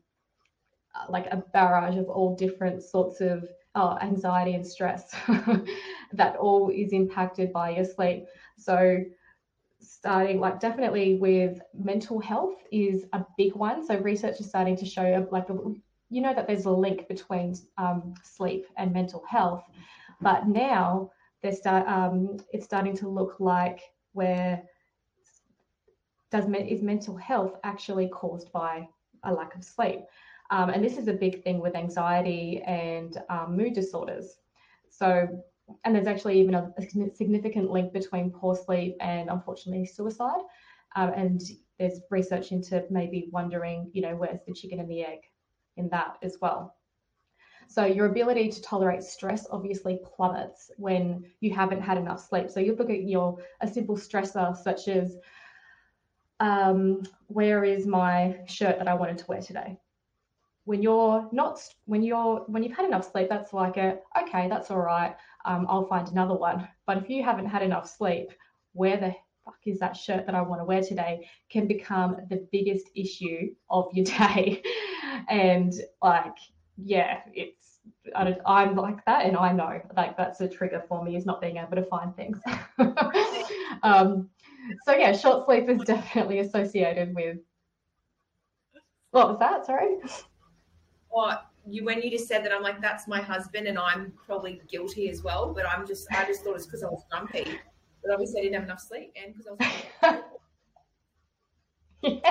[1.10, 5.12] like a barrage of all different sorts of oh, anxiety and stress
[6.14, 8.26] that all is impacted by your sleep.
[8.60, 9.04] So
[9.82, 13.86] starting like definitely with mental health is a big one.
[13.86, 15.48] So research is starting to show like
[16.10, 19.64] you know that there's a link between um, sleep and mental health,
[20.22, 21.12] but now
[21.42, 23.82] they start um, it's starting to look like
[24.14, 24.64] where
[26.32, 28.88] does is mental health actually caused by
[29.24, 30.02] a lack of sleep?
[30.52, 34.38] Um, and this is a big thing with anxiety and um, mood disorders.
[34.90, 35.44] So,
[35.84, 40.42] and there's actually even a, a, significant link between poor sleep and unfortunately suicide.
[40.96, 41.42] Um, and
[41.78, 45.20] there's research into maybe wondering, you know, where's the chicken and the egg?
[45.80, 46.76] in that as well.
[47.68, 52.50] So your ability to tolerate stress obviously plummets when you haven't had enough sleep.
[52.50, 55.18] So you look at your a simple stressor such as
[56.40, 59.78] um, where is my shirt that I wanted to wear today?
[60.66, 64.72] When you're not when you're when you've had enough sleep, that's like a okay, that's
[64.72, 65.16] all right.
[65.46, 66.68] Um, I'll find another one.
[66.86, 68.30] But if you haven't had enough sleep,
[68.74, 72.48] where the fuck is that shirt that I want to wear today can become the
[72.52, 74.62] biggest issue of your day.
[75.30, 76.36] and like,
[76.78, 77.80] yeah, it's,
[78.16, 79.26] I am like that.
[79.26, 82.16] And I know like that's a trigger for me is not being able to find
[82.16, 82.40] things.
[83.84, 84.30] um,
[84.86, 87.38] so yeah, short sleep is definitely associated with,
[89.12, 89.66] what was that?
[89.66, 89.98] Sorry.
[91.10, 91.49] What?
[91.72, 95.10] You when you just said that, I'm like, that's my husband, and I'm probably guilty
[95.10, 95.54] as well.
[95.54, 97.46] But I'm just, I just thought it's because I was grumpy.
[98.04, 99.48] But obviously, I didn't have enough sleep, and because
[100.02, 100.24] I was.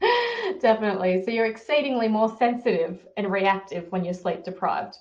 [0.00, 1.22] yes, definitely.
[1.24, 4.96] So you're exceedingly more sensitive and reactive when you're sleep deprived,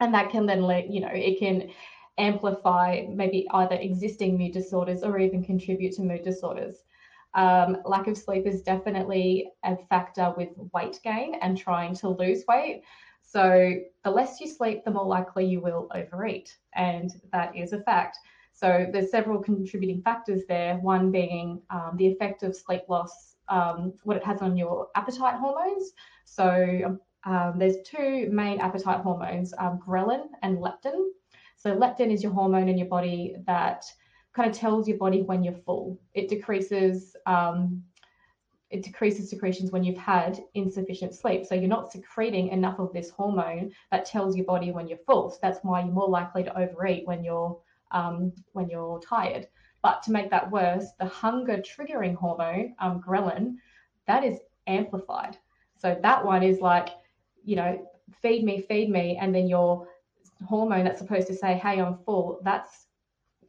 [0.00, 1.70] and that can then let you know it can
[2.18, 6.82] amplify maybe either existing mood disorders or even contribute to mood disorders.
[7.34, 12.44] Um, lack of sleep is definitely a factor with weight gain and trying to lose
[12.48, 12.82] weight.
[13.22, 16.56] So, the less you sleep, the more likely you will overeat.
[16.74, 18.18] And that is a fact.
[18.58, 20.78] So there's several contributing factors there.
[20.78, 25.36] One being um, the effect of sleep loss, um, what it has on your appetite
[25.36, 25.92] hormones.
[26.24, 31.10] So um, there's two main appetite hormones, um, ghrelin and leptin.
[31.56, 33.84] So leptin is your hormone in your body that
[34.38, 35.98] kind of tells your body when you're full.
[36.14, 37.82] It decreases um,
[38.70, 41.44] it decreases secretions when you've had insufficient sleep.
[41.44, 45.30] So you're not secreting enough of this hormone that tells your body when you're full.
[45.30, 47.58] So that's why you're more likely to overeat when you're
[47.90, 49.48] um, when you're tired.
[49.82, 53.56] But to make that worse, the hunger triggering hormone, um, ghrelin,
[54.06, 55.36] that is amplified.
[55.78, 56.90] So that one is like,
[57.44, 57.90] you know,
[58.22, 59.88] feed me, feed me, and then your
[60.46, 62.87] hormone that's supposed to say, "Hey, I'm full," that's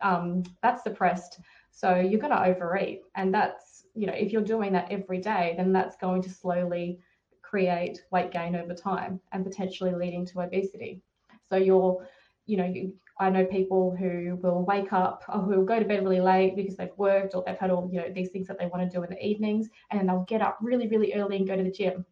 [0.02, 1.40] um, that's suppressed.
[1.72, 5.56] So you're going to overeat, and that's you know, if you're doing that every day,
[5.58, 7.00] then that's going to slowly
[7.42, 11.02] create weight gain over time and potentially leading to obesity.
[11.50, 12.08] So you're,
[12.46, 15.86] you know, you, I know people who will wake up or who will go to
[15.86, 18.60] bed really late because they've worked or they've had all, you know, these things that
[18.60, 21.48] they want to do in the evenings, and they'll get up really, really early and
[21.48, 22.06] go to the gym.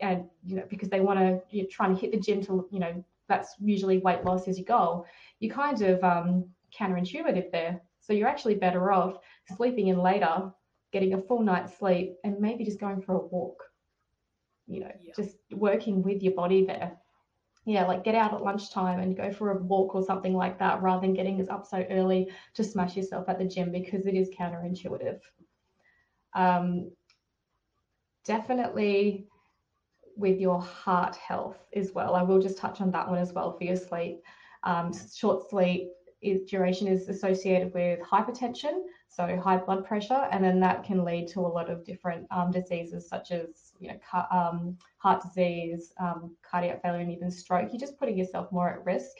[0.00, 2.80] And you know, because they want to, you're trying to hit the gym to, you
[2.80, 5.04] know, that's usually weight loss is your goal.
[5.40, 6.46] You kind of um,
[6.78, 7.80] counterintuitive there.
[8.00, 9.18] So you're actually better off
[9.56, 10.50] sleeping in later,
[10.92, 13.62] getting a full night's sleep, and maybe just going for a walk.
[14.66, 15.12] You know, yeah.
[15.16, 16.96] just working with your body there
[17.64, 20.82] yeah, like get out at lunchtime and go for a walk or something like that
[20.82, 24.30] rather than getting up so early to smash yourself at the gym because it is
[24.30, 25.20] counterintuitive.
[26.34, 26.90] Um,
[28.24, 29.28] definitely
[30.16, 32.16] with your heart health as well.
[32.16, 34.18] I will just touch on that one as well for your sleep.
[34.64, 35.88] Um, short sleep
[36.22, 41.28] is, duration is associated with hypertension, so high blood pressure, and then that can lead
[41.28, 46.34] to a lot of different um, diseases such as you know um, heart disease, um,
[46.48, 47.70] cardiac failure, and even stroke.
[47.72, 49.12] You're just putting yourself more at risk.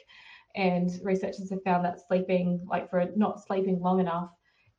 [0.55, 4.29] And researchers have found that sleeping, like for not sleeping long enough,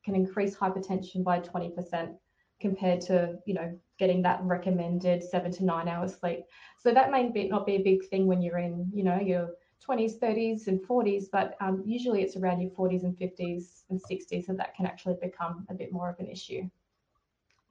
[0.04, 2.14] can increase hypertension by 20%
[2.60, 6.40] compared to you know getting that recommended seven to nine hours sleep.
[6.80, 9.50] So that may not be a big thing when you're in you know your
[9.86, 14.46] 20s, 30s, and 40s, but um, usually it's around your 40s and 50s and 60s
[14.46, 16.62] that that can actually become a bit more of an issue.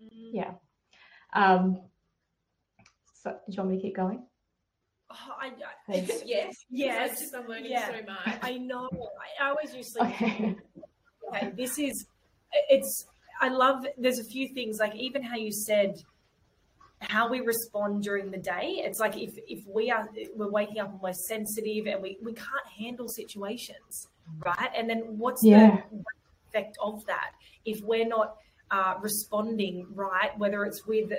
[0.02, 0.30] Mm.
[0.32, 0.52] Yeah.
[1.34, 1.82] Um,
[3.14, 4.24] so, do you want me to keep going?
[5.10, 5.94] Oh, I, I,
[6.26, 7.20] yes, yes.
[7.20, 7.88] Just, I'm learning yeah.
[7.88, 8.40] so much.
[8.42, 8.90] I know.
[8.92, 10.10] I, I always use sleep.
[10.10, 10.56] Okay.
[11.30, 12.06] okay, this is.
[12.70, 13.08] It's.
[13.42, 13.86] I love.
[13.98, 16.02] There's a few things like even how you said
[17.04, 18.82] how we respond during the day.
[18.86, 22.34] It's like if if we are we're waking up and we're sensitive and we, we
[22.34, 24.08] can't handle situations,
[24.40, 24.72] right?
[24.76, 25.82] And then what's yeah.
[25.92, 26.04] the
[26.50, 27.32] effect of that
[27.66, 28.38] if we're not
[28.72, 31.12] uh, responding right, whether it's with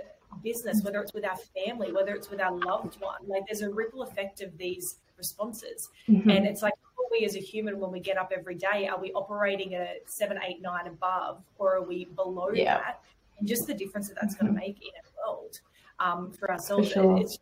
[0.43, 3.71] business, whether it's with our family, whether it's with our loved one, like there's a
[3.71, 5.89] ripple effect of these responses.
[6.09, 6.29] Mm-hmm.
[6.31, 9.01] And it's like how we as a human when we get up every day, are
[9.01, 12.79] we operating at seven, eight, nine above, or are we below yeah.
[12.79, 13.01] that?
[13.39, 14.47] And just the difference that that's mm-hmm.
[14.47, 15.61] going to make in a world
[15.99, 16.89] um, for ourselves.
[16.89, 17.19] For sure.
[17.19, 17.39] It's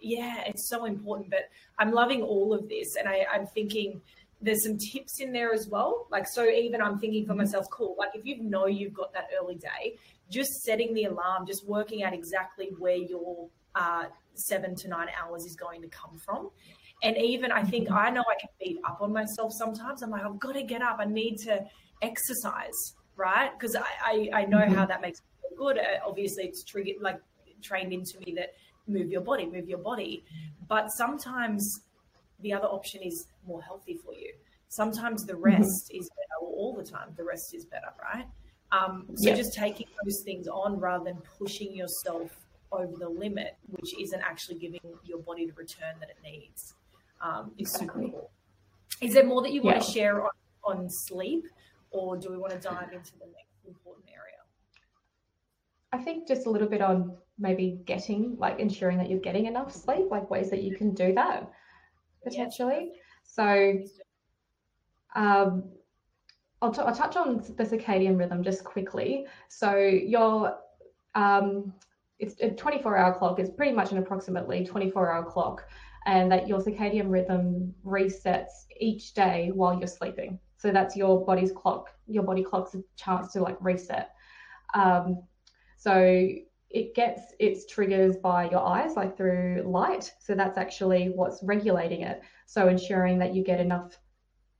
[0.00, 1.30] yeah, it's so important.
[1.30, 4.00] But I'm loving all of this, and I, I'm thinking
[4.40, 6.06] there's some tips in there as well.
[6.10, 7.38] Like so, even I'm thinking for mm-hmm.
[7.38, 7.96] myself, cool.
[7.98, 9.96] Like if you know you've got that early day,
[10.30, 15.44] just setting the alarm, just working out exactly where your uh, seven to nine hours
[15.44, 16.50] is going to come from.
[17.02, 17.98] And even I think mm-hmm.
[17.98, 20.02] I know I can beat up on myself sometimes.
[20.02, 20.96] I'm like, I've got to get up.
[21.00, 21.64] I need to
[22.02, 23.50] exercise, right?
[23.58, 24.74] Because I, I, I, know mm-hmm.
[24.74, 25.78] how that makes me feel good.
[25.78, 27.20] Uh, obviously, it's triggered like
[27.64, 28.54] trained into me that
[28.86, 30.24] move your body, move your body.
[30.68, 31.80] But sometimes
[32.40, 34.32] the other option is more healthy for you.
[34.68, 35.42] Sometimes the mm-hmm.
[35.42, 36.00] rest mm-hmm.
[36.00, 38.26] is better, or all the time the rest is better, right?
[38.72, 39.36] Um, so yeah.
[39.36, 42.30] just taking those things on rather than pushing yourself
[42.72, 46.74] over the limit, which isn't actually giving your body the return that it needs,
[47.20, 48.30] um, is super cool.
[49.00, 49.72] Is there more that you yeah.
[49.72, 50.30] want to share on,
[50.64, 51.44] on sleep,
[51.90, 54.40] or do we want to dive into the next important area?
[55.92, 59.72] I think just a little bit on maybe getting, like ensuring that you're getting enough
[59.72, 61.50] sleep, like ways that you can do that
[62.22, 62.92] potentially.
[63.22, 63.78] So,
[65.14, 65.64] um,
[66.62, 69.26] I'll, t- I'll touch on the circadian rhythm just quickly.
[69.48, 70.58] So, your
[71.14, 71.72] um,
[72.18, 75.68] it's a 24 hour clock is pretty much an approximately 24 hour clock,
[76.06, 80.38] and that your circadian rhythm resets each day while you're sleeping.
[80.56, 81.90] So that's your body's clock.
[82.06, 84.10] Your body clock's a chance to like reset.
[84.74, 85.22] Um,
[85.76, 86.28] so
[86.74, 90.12] it gets its triggers by your eyes, like through light.
[90.18, 92.20] So that's actually what's regulating it.
[92.46, 93.96] So ensuring that you get enough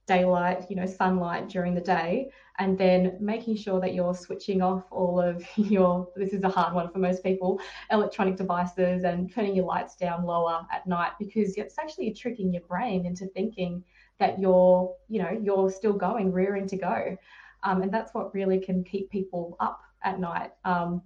[0.06, 4.84] daylight, you know, sunlight during the day, and then making sure that you're switching off
[4.92, 9.56] all of your, this is a hard one for most people, electronic devices and turning
[9.56, 13.82] your lights down lower at night because it's actually tricking your brain into thinking
[14.20, 17.16] that you're, you know, you're still going, rearing to go.
[17.64, 20.52] Um, and that's what really can keep people up at night.
[20.64, 21.02] Um,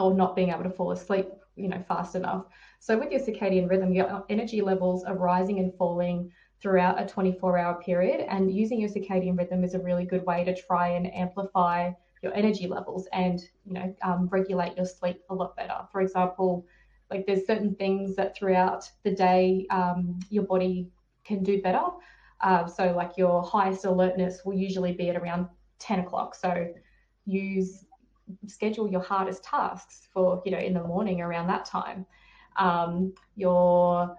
[0.00, 2.46] or not being able to fall asleep, you know, fast enough.
[2.78, 7.58] So with your circadian rhythm, your energy levels are rising and falling throughout a 24
[7.58, 11.12] hour period and using your circadian rhythm is a really good way to try and
[11.14, 11.90] amplify
[12.22, 15.78] your energy levels and you know um, regulate your sleep a lot better.
[15.90, 16.66] For example
[17.10, 20.88] like there's certain things that throughout the day um, your body
[21.24, 21.84] can do better.
[22.40, 26.34] Uh, so like your highest alertness will usually be at around 10 o'clock.
[26.34, 26.72] So
[27.26, 27.84] use
[28.46, 32.06] schedule your hardest tasks for you know in the morning around that time
[32.56, 34.16] um, your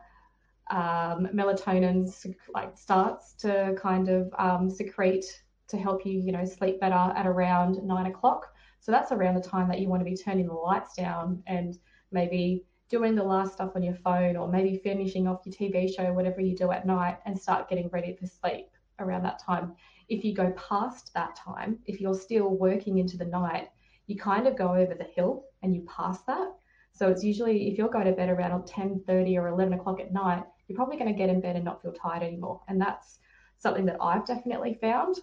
[0.69, 2.09] um, melatonin
[2.53, 5.25] like starts to kind of um, secrete
[5.67, 9.41] to help you you know sleep better at around nine o'clock So that's around the
[9.41, 11.77] time that you want to be turning the lights down and
[12.11, 16.11] maybe doing the last stuff on your phone or maybe finishing off your TV show,
[16.11, 18.67] whatever you do at night, and start getting ready for sleep
[18.99, 19.73] around that time.
[20.09, 23.69] If you go past that time, if you're still working into the night,
[24.11, 26.51] you kind of go over the hill and you pass that.
[26.91, 30.11] So it's usually if you're going to bed around 10 30 or 11 o'clock at
[30.11, 32.61] night, you're probably going to get in bed and not feel tired anymore.
[32.67, 33.19] And that's
[33.57, 35.17] something that I've definitely found.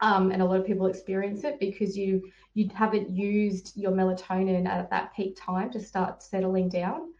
[0.00, 2.22] Um, and a lot of people experience it because you
[2.54, 7.12] you haven't used your melatonin at that peak time to start settling down.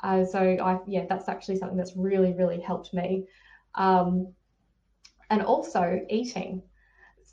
[0.00, 3.26] Uh, so I yeah, that's actually something that's really really helped me.
[3.74, 4.32] Um,
[5.30, 6.62] and also eating.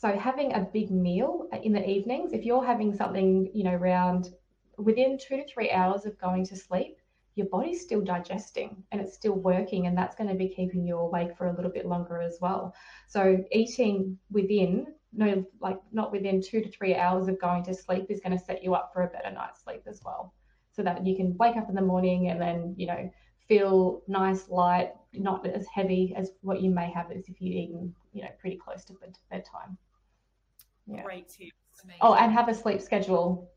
[0.04, 4.34] So having a big meal in the evenings, if you're having something, you know, around
[4.78, 6.98] within two to three hours of going to sleep,
[7.36, 10.98] your body's still digesting and it's still working, and that's going to be keeping you
[10.98, 12.76] awake for a little bit longer as well.
[13.08, 18.08] So eating within no like not within two to three hours of going to sleep
[18.10, 20.34] is going to set you up for a better night's sleep as well
[20.74, 23.10] so that you can wake up in the morning and then you know
[23.48, 27.94] feel nice light not as heavy as what you may have as if you'd eaten
[28.12, 29.78] you know pretty close to bed- bedtime
[30.88, 31.52] yeah great tips
[32.02, 33.50] oh and have a sleep schedule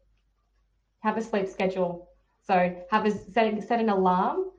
[1.00, 2.08] have a sleep schedule
[2.42, 4.50] so have a set, set an alarm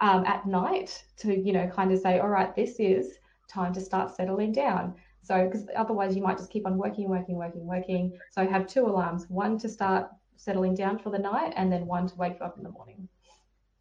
[0.00, 3.80] um, at night to you know kind of say all right this is time to
[3.80, 4.94] start settling down
[5.26, 8.16] so, because otherwise you might just keep on working, working, working, working.
[8.30, 12.06] So, have two alarms one to start settling down for the night, and then one
[12.06, 13.08] to wake you up in the morning.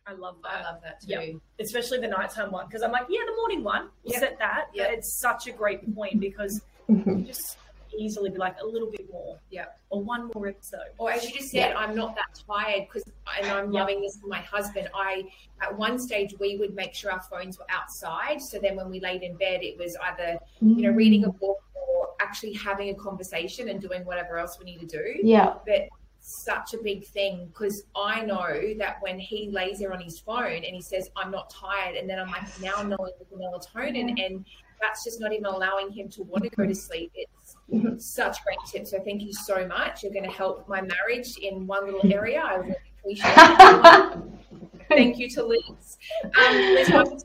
[0.07, 0.51] I love that.
[0.51, 1.09] I love that too.
[1.09, 1.63] Yeah.
[1.63, 4.21] Especially the nighttime one, because I'm like, yeah, the morning one, we'll yep.
[4.21, 4.69] set that.
[4.73, 4.85] Yeah.
[4.85, 7.57] It's such a great point because you just
[7.97, 9.39] easily be like a little bit more.
[9.49, 9.65] Yeah.
[9.89, 10.91] Or one more episode.
[10.97, 11.77] Or as you just said, yeah.
[11.77, 13.03] I'm not that tired because,
[13.41, 13.79] and I'm yeah.
[13.79, 14.89] loving this for my husband.
[14.93, 15.23] I,
[15.61, 18.41] at one stage, we would make sure our phones were outside.
[18.41, 20.77] So then when we laid in bed, it was either, mm.
[20.77, 24.65] you know, reading a book or actually having a conversation and doing whatever else we
[24.65, 25.19] need to do.
[25.23, 25.53] Yeah.
[25.65, 25.89] But
[26.27, 30.63] such a big thing because I know that when he lays there on his phone
[30.63, 34.19] and he says, I'm not tired, and then I'm like, now I'm knowing the melatonin,
[34.25, 34.43] and
[34.81, 37.11] that's just not even allowing him to want to go to sleep.
[37.13, 37.97] It's mm-hmm.
[37.97, 38.91] such great tips.
[38.91, 40.03] So thank you so much.
[40.03, 42.41] You're going to help my marriage in one little area.
[42.41, 44.87] I really appreciate it.
[44.89, 45.97] thank you to Liz.
[46.23, 47.23] Um,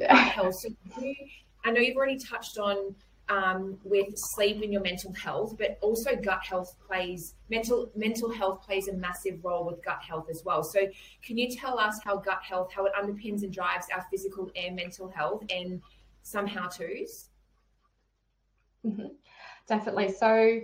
[0.08, 0.54] health.
[0.54, 0.68] So
[1.00, 1.14] you,
[1.64, 2.94] I know you've already touched on
[3.30, 8.62] um, with sleep and your mental health, but also gut health plays mental mental health
[8.62, 10.64] plays a massive role with gut health as well.
[10.64, 10.80] So,
[11.22, 14.74] can you tell us how gut health, how it underpins and drives our physical and
[14.74, 15.80] mental health, and
[16.22, 17.28] some how to's?
[18.84, 19.06] Mm-hmm.
[19.70, 20.12] Definitely.
[20.12, 20.60] So,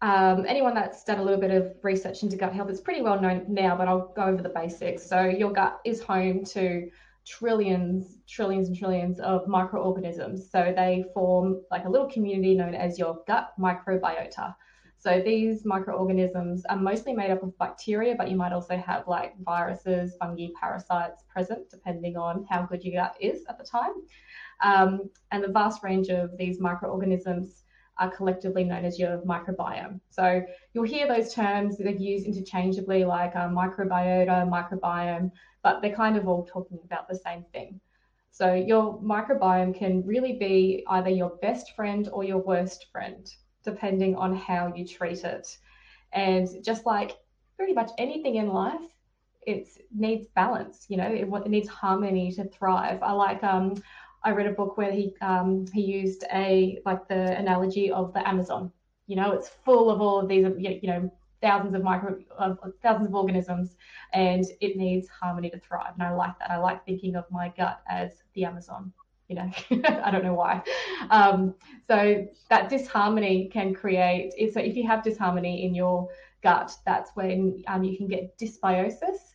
[0.00, 3.20] um, anyone that's done a little bit of research into gut health, it's pretty well
[3.20, 5.06] known now, but I'll go over the basics.
[5.06, 6.88] So, your gut is home to
[7.26, 10.50] trillions, trillions, and trillions of microorganisms.
[10.50, 14.54] So, they form like a little community known as your gut microbiota.
[14.96, 19.36] So these microorganisms are mostly made up of bacteria, but you might also have like
[19.40, 23.94] viruses, fungi, parasites present, depending on how good your gut is at the time.
[24.62, 27.61] Um, and the vast range of these microorganisms
[27.98, 30.00] are collectively known as your microbiome.
[30.10, 35.30] So you'll hear those terms that are used interchangeably, like uh, microbiota, microbiome,
[35.62, 37.80] but they're kind of all talking about the same thing.
[38.30, 43.30] So your microbiome can really be either your best friend or your worst friend,
[43.62, 45.58] depending on how you treat it.
[46.12, 47.18] And just like
[47.58, 48.80] pretty much anything in life,
[49.46, 50.86] it needs balance.
[50.88, 53.02] You know, it, it needs harmony to thrive.
[53.02, 53.74] I like um,
[54.24, 58.26] I read a book where he um, he used a like the analogy of the
[58.26, 58.72] Amazon.
[59.06, 62.18] You know, it's full of all of these, you know, thousands of micro,
[62.82, 63.76] thousands of organisms,
[64.12, 65.94] and it needs harmony to thrive.
[65.94, 66.50] And I like that.
[66.50, 68.92] I like thinking of my gut as the Amazon.
[69.28, 69.50] You know,
[70.02, 70.62] I don't know why.
[71.10, 71.54] Um,
[71.88, 74.32] so that disharmony can create.
[74.52, 76.08] So if you have disharmony in your
[76.42, 79.31] gut, that's when um, you can get dysbiosis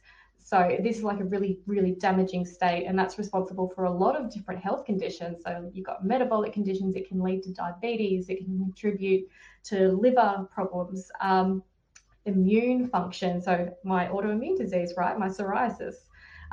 [0.48, 4.16] so this is like a really, really damaging state, and that's responsible for a lot
[4.16, 5.44] of different health conditions.
[5.44, 9.28] So you've got metabolic conditions, it can lead to diabetes, it can contribute
[9.66, 11.64] to liver problems, um,
[12.24, 13.42] immune function.
[13.42, 15.96] So my autoimmune disease, right, my psoriasis,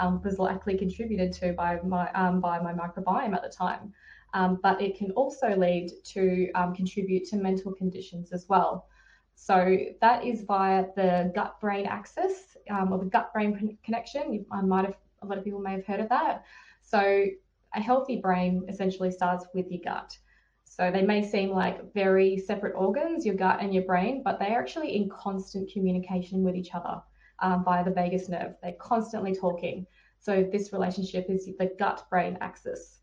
[0.01, 3.93] um, was likely contributed to by my um, by my microbiome at the time.
[4.33, 8.89] Um, but it can also lead to um, contribute to mental conditions as well.
[9.37, 14.45] So that is via the gut brain axis um, or the gut brain connection.
[14.51, 16.45] I might have, a lot of people may have heard of that.
[16.83, 17.27] So
[17.75, 20.17] a healthy brain essentially starts with your gut.
[20.65, 24.59] So they may seem like very separate organs, your gut and your brain, but they're
[24.59, 27.01] actually in constant communication with each other
[27.41, 28.55] um, via the vagus nerve.
[28.63, 29.87] They're constantly talking.
[30.19, 33.01] So this relationship is the gut brain axis.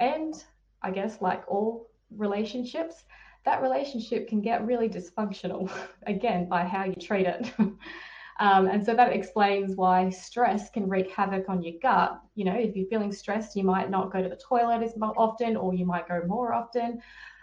[0.00, 0.34] And
[0.82, 3.04] I guess, like all relationships,
[3.44, 5.70] that relationship can get really dysfunctional,
[6.06, 7.52] again, by how you treat it.
[8.40, 12.20] um, and so that explains why stress can wreak havoc on your gut.
[12.34, 15.56] You know, if you're feeling stressed, you might not go to the toilet as often,
[15.56, 17.00] or you might go more often.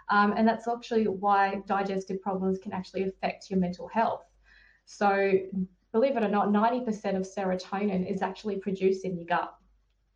[0.09, 4.25] Um, and that's actually why digestive problems can actually affect your mental health.
[4.83, 5.31] So,
[5.93, 9.53] believe it or not, 90% of serotonin is actually produced in your gut.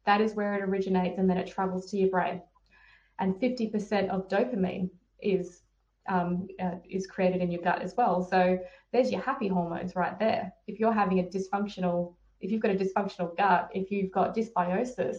[0.05, 2.41] That is where it originates and then it travels to your brain.
[3.19, 4.89] And 50% of dopamine
[5.21, 5.61] is
[6.07, 8.23] um, uh, is created in your gut as well.
[8.23, 8.59] So
[8.91, 10.53] there's your happy hormones right there.
[10.67, 15.17] If you're having a dysfunctional, if you've got a dysfunctional gut, if you've got dysbiosis,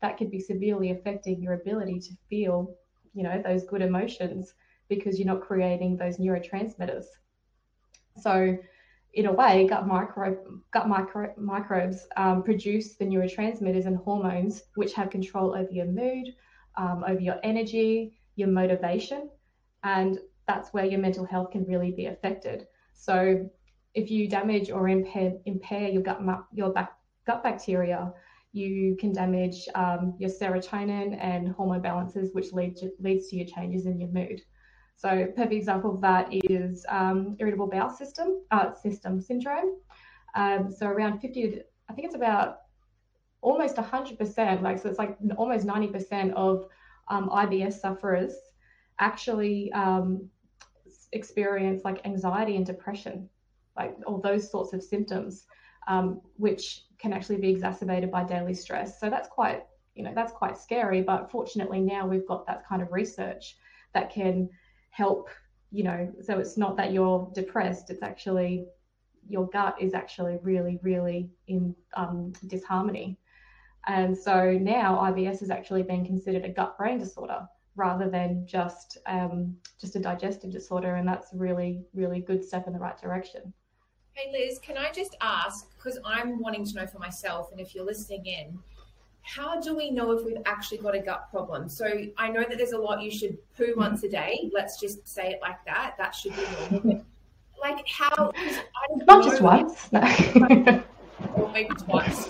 [0.00, 2.74] that could be severely affecting your ability to feel,
[3.14, 4.54] you know, those good emotions
[4.88, 7.04] because you're not creating those neurotransmitters.
[8.20, 8.56] So
[9.14, 10.36] in a way, gut micro
[10.72, 16.28] gut micro, microbes um, produce the neurotransmitters and hormones which have control over your mood,
[16.76, 19.30] um, over your energy, your motivation,
[19.88, 22.66] and that's where your mental health can really be affected.
[22.92, 23.48] So
[23.94, 26.20] if you damage or impair impair your gut
[26.52, 26.70] your
[27.28, 28.12] gut bacteria,
[28.52, 33.46] you can damage um, your serotonin and hormone balances, which lead to, leads to your
[33.46, 34.40] changes in your mood.
[34.96, 39.70] So, perfect example of that is um, irritable bowel system uh, system syndrome.
[40.34, 42.58] Um, so, around 50, I think it's about
[43.40, 46.66] almost 100%, like so, it's like almost 90% of
[47.08, 48.34] um, IBS sufferers
[48.98, 50.28] actually um,
[51.12, 53.28] experience like anxiety and depression,
[53.76, 55.46] like all those sorts of symptoms,
[55.86, 59.00] um, which can actually be exacerbated by daily stress.
[59.00, 61.02] So that's quite, you know, that's quite scary.
[61.02, 63.56] But fortunately, now we've got that kind of research
[63.94, 64.48] that can
[64.90, 65.28] help,
[65.70, 68.66] you know, so it's not that you're depressed, it's actually
[69.28, 73.18] your gut is actually really, really in um, disharmony.
[73.86, 77.46] And so now IBS is actually being considered a gut brain disorder
[77.78, 82.72] rather than just um, just a digestive disorder, and that's really really good step in
[82.72, 83.52] the right direction.
[84.12, 87.74] Hey Liz, can I just ask because I'm wanting to know for myself, and if
[87.74, 88.58] you're listening in,
[89.22, 91.68] how do we know if we've actually got a gut problem?
[91.68, 91.86] So
[92.18, 94.50] I know that there's a lot you should poo once a day.
[94.52, 95.94] Let's just say it like that.
[95.98, 97.04] That should be normal.
[97.62, 98.32] like how?
[99.06, 100.00] Not just once, no.
[101.34, 102.28] or maybe twice.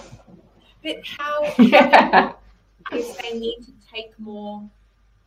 [0.83, 1.53] But how?
[1.59, 2.33] Yeah.
[2.91, 4.67] If they need to take more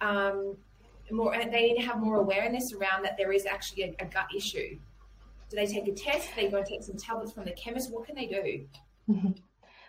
[0.01, 0.57] um,
[1.11, 4.27] more they need to have more awareness around that there is actually a, a gut
[4.35, 4.77] issue.
[5.49, 6.31] Do they take a test?
[6.31, 7.91] Are they going to take some tablets from the chemist?
[7.91, 8.65] What can they do?
[9.09, 9.31] Mm-hmm.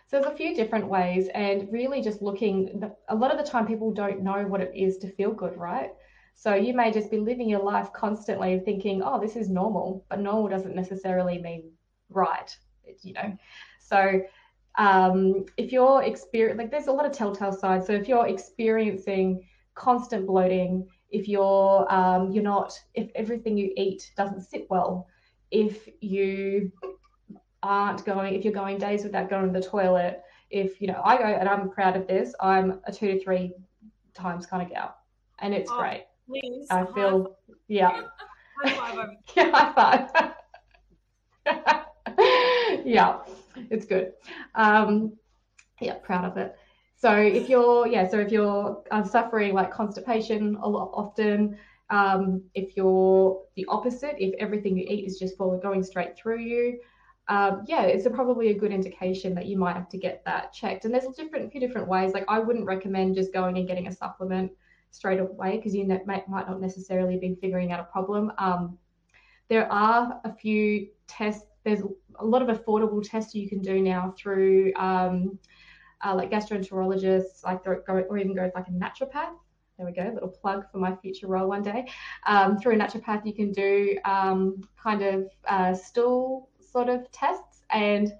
[0.06, 2.82] So there's a few different ways, and really just looking.
[3.08, 5.90] A lot of the time, people don't know what it is to feel good, right?
[6.34, 10.20] So you may just be living your life constantly thinking, "Oh, this is normal," but
[10.20, 11.70] normal doesn't necessarily mean
[12.10, 12.54] right,
[13.02, 13.38] you know.
[13.78, 14.22] So
[14.76, 17.86] um, if you're experiencing, like, there's a lot of telltale signs.
[17.86, 24.10] So if you're experiencing constant bloating, if you're um, you're not if everything you eat
[24.16, 25.06] doesn't sit well,
[25.50, 26.72] if you
[27.62, 31.16] aren't going if you're going days without going to the toilet, if you know I
[31.16, 33.52] go and I'm proud of this, I'm a two to three
[34.14, 34.96] times kind of gal,
[35.38, 36.06] and it's oh, great.
[36.26, 37.36] Please, I feel
[37.68, 38.02] yeah.
[38.64, 39.08] High five.
[39.36, 40.34] yeah, high five.
[42.84, 43.18] yeah,
[43.70, 44.12] it's good.
[44.54, 45.14] Um,
[45.80, 46.56] yeah, proud of it.
[47.02, 51.58] So if you're, yeah, so if you're uh, suffering like constipation a lot often,
[51.90, 56.78] um, if you're the opposite, if everything you eat is just going straight through you,
[57.26, 60.52] um, yeah, it's a, probably a good indication that you might have to get that
[60.52, 60.84] checked.
[60.84, 62.12] And there's a different, few different ways.
[62.14, 64.52] Like I wouldn't recommend just going and getting a supplement
[64.92, 68.30] straight away because you might, might not necessarily be figuring out a problem.
[68.38, 68.78] Um,
[69.48, 71.46] there are a few tests.
[71.64, 71.82] There's
[72.20, 75.40] a lot of affordable tests you can do now through um,
[76.04, 79.34] uh, like gastroenterologists, like or, even go like a naturopath.
[79.78, 81.88] There we go, little plug for my future role one day.
[82.26, 87.62] Um, through a naturopath, you can do um, kind of uh, stool sort of tests,
[87.70, 88.12] and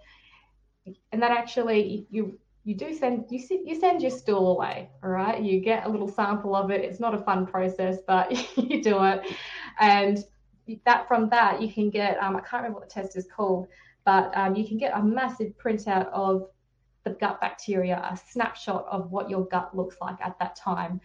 [1.12, 4.88] and that actually you you do send you you send your stool away.
[5.02, 6.80] All right, you get a little sample of it.
[6.80, 9.22] It's not a fun process, but you do it,
[9.78, 10.24] and
[10.84, 13.68] that from that you can get um, I can't remember what the test is called,
[14.04, 16.48] but um, you can get a massive printout of
[17.04, 21.00] the gut bacteria, a snapshot of what your gut looks like at that time,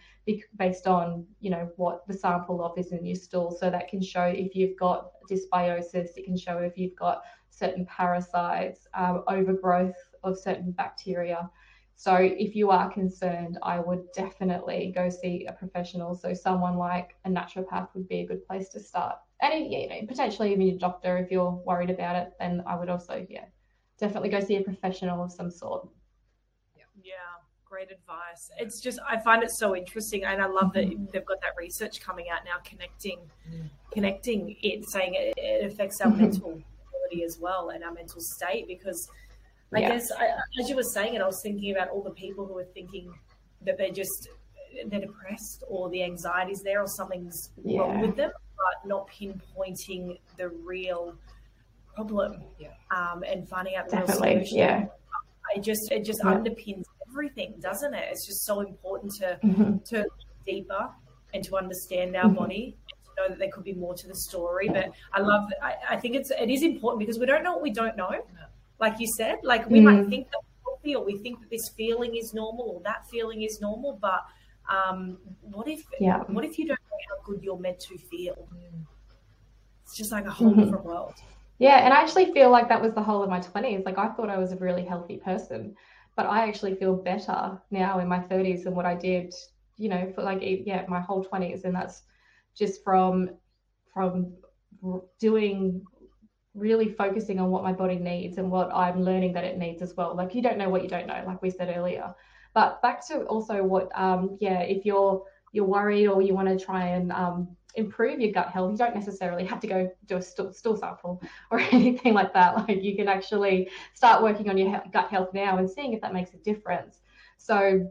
[0.56, 3.56] based on you know what the sample of is in your stool.
[3.58, 6.16] So that can show if you've got dysbiosis.
[6.16, 11.50] It can show if you've got certain parasites, um, overgrowth of certain bacteria.
[11.96, 16.14] So if you are concerned, I would definitely go see a professional.
[16.14, 19.16] So someone like a naturopath would be a good place to start.
[19.42, 22.88] And you know, potentially even your doctor if you're worried about it, then I would
[22.88, 23.46] also yeah
[23.98, 25.88] definitely go see a professional of some sort.
[26.76, 27.14] Yeah.
[27.68, 28.50] great advice.
[28.58, 31.06] It's just I find it so interesting, and I love that mm-hmm.
[31.12, 33.18] they've got that research coming out now, connecting,
[33.50, 33.68] mm.
[33.92, 36.22] connecting it, saying it, it affects our mm-hmm.
[36.22, 38.66] mental ability as well and our mental state.
[38.66, 39.10] Because
[39.74, 39.88] I yeah.
[39.90, 40.28] guess I,
[40.60, 43.12] as you were saying it, I was thinking about all the people who are thinking
[43.62, 44.28] that they're just
[44.86, 47.80] they're depressed or the anxiety's there or something's yeah.
[47.80, 51.14] wrong with them, but not pinpointing the real
[52.04, 52.68] problem yeah.
[52.90, 54.58] um, and finding out the Definitely, real solution.
[54.58, 54.86] Yeah.
[55.54, 56.34] It just it just yeah.
[56.34, 58.08] underpins everything, doesn't it?
[58.10, 59.78] It's just so important to mm-hmm.
[59.90, 60.06] to
[60.46, 60.90] deeper
[61.34, 62.34] and to understand our mm-hmm.
[62.34, 64.68] body to know that there could be more to the story.
[64.68, 67.62] But I love I, I, think it's it is important because we don't know what
[67.62, 68.12] we don't know.
[68.78, 69.84] Like you said, like we mm.
[69.84, 73.08] might think that we're healthy or we think that this feeling is normal or that
[73.10, 74.24] feeling is normal, but
[74.68, 76.18] um, what if yeah.
[76.28, 78.48] what if you don't know how good you're meant to feel?
[79.84, 80.64] It's just like a whole mm-hmm.
[80.64, 81.14] different world.
[81.58, 83.82] Yeah, and I actually feel like that was the whole of my 20s.
[83.84, 85.74] Like I thought I was a really healthy person,
[86.16, 89.34] but I actually feel better now in my 30s than what I did,
[89.76, 92.02] you know, for like yeah, my whole 20s and that's
[92.56, 93.30] just from
[93.92, 94.34] from
[95.20, 95.82] doing
[96.54, 99.94] really focusing on what my body needs and what I'm learning that it needs as
[99.96, 100.16] well.
[100.16, 102.14] Like you don't know what you don't know, like we said earlier.
[102.54, 106.64] But back to also what, um, yeah, if you're you're worried or you want to
[106.64, 110.22] try and um, improve your gut health, you don't necessarily have to go do a
[110.22, 112.56] stool, stool, sample or anything like that.
[112.56, 116.12] Like you can actually start working on your gut health now and seeing if that
[116.12, 117.00] makes a difference.
[117.36, 117.90] So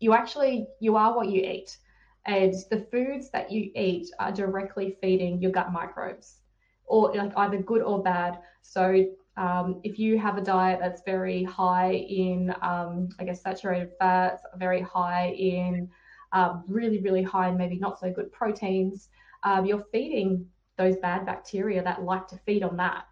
[0.00, 1.78] you actually you are what you eat,
[2.26, 6.40] and the foods that you eat are directly feeding your gut microbes,
[6.86, 8.38] or like either good or bad.
[8.62, 9.06] So
[9.36, 14.42] um, if you have a diet that's very high in, um, I guess, saturated fats,
[14.56, 15.90] very high in,
[16.34, 19.08] um, really, really high in maybe not so good proteins,
[19.44, 23.04] um, you're feeding those bad bacteria that like to feed on that.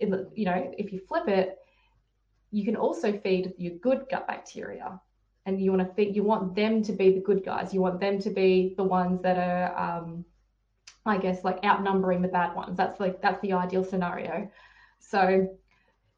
[0.00, 1.58] In the, you know, if you flip it,
[2.50, 5.00] you can also feed your good gut bacteria,
[5.46, 7.72] and you want to feed, you want them to be the good guys.
[7.72, 10.24] You want them to be the ones that are, um,
[11.06, 12.76] I guess, like outnumbering the bad ones.
[12.76, 14.50] That's like that's the ideal scenario.
[14.98, 15.48] So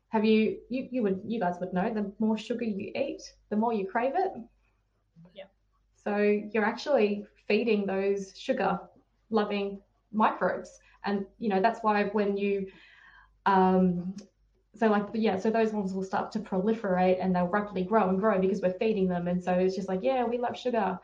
[0.09, 3.57] have you you you would you guys would know the more sugar you eat, the
[3.57, 4.33] more you crave it.
[6.07, 6.19] So
[6.53, 8.79] you're actually feeding those sugar
[9.31, 9.81] loving
[10.13, 10.79] microbes.
[11.05, 12.69] And you know, that's why when you
[13.47, 14.15] um
[14.77, 18.21] so like yeah, so those ones will start to proliferate and they'll rapidly grow and
[18.21, 19.27] grow because we're feeding them.
[19.27, 20.99] And so it's just like, yeah, we love sugar.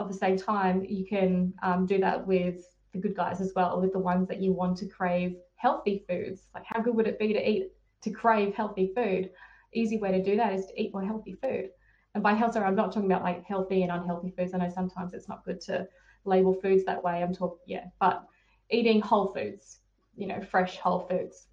[0.00, 2.56] At the same time, you can um, do that with
[2.92, 6.48] the good guys as well, with the ones that you want to crave healthy foods.
[6.52, 7.70] Like, how good would it be to eat,
[8.02, 9.30] to crave healthy food?
[9.72, 11.70] Easy way to do that is to eat more healthy food.
[12.14, 14.54] And by healthy, I'm not talking about like healthy and unhealthy foods.
[14.54, 15.88] I know sometimes it's not good to
[16.24, 17.22] label foods that way.
[17.22, 18.24] I'm talking, yeah, but
[18.70, 19.80] eating whole foods,
[20.16, 21.48] you know, fresh whole foods.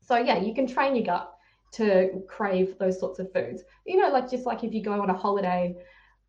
[0.00, 1.32] So, yeah, you can train your gut
[1.72, 3.62] to crave those sorts of foods.
[3.86, 5.76] You know, like just like if you go on a holiday,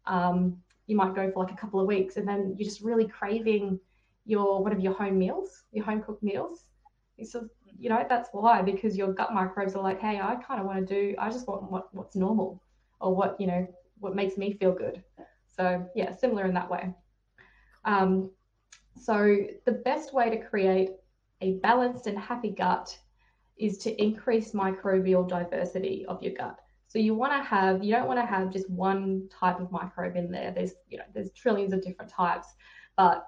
[0.06, 3.08] um, you might go for like a couple of weeks and then you're just really
[3.08, 3.80] craving
[4.26, 6.66] your one of your home meals, your home cooked meals.
[7.24, 7.48] So,
[7.78, 10.86] you know, that's why, because your gut microbes are like, hey, I kind of want
[10.88, 12.62] to do, I just want what, what's normal
[13.00, 13.68] or what, you know,
[14.00, 15.04] what makes me feel good.
[15.48, 16.94] So, yeah, similar in that way.
[17.86, 18.32] Um,
[18.96, 20.92] so, the best way to create
[21.42, 22.98] a balanced and happy gut
[23.58, 26.60] is to increase microbial diversity of your gut.
[26.88, 30.16] So you want to have, you don't want to have just one type of microbe
[30.16, 30.52] in there.
[30.52, 32.48] There's, you know, there's trillions of different types,
[32.98, 33.28] but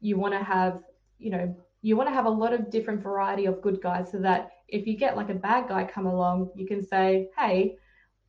[0.00, 0.80] you want to have,
[1.18, 4.18] you know, you want to have a lot of different variety of good guys so
[4.18, 7.76] that if you get like a bad guy come along, you can say, hey,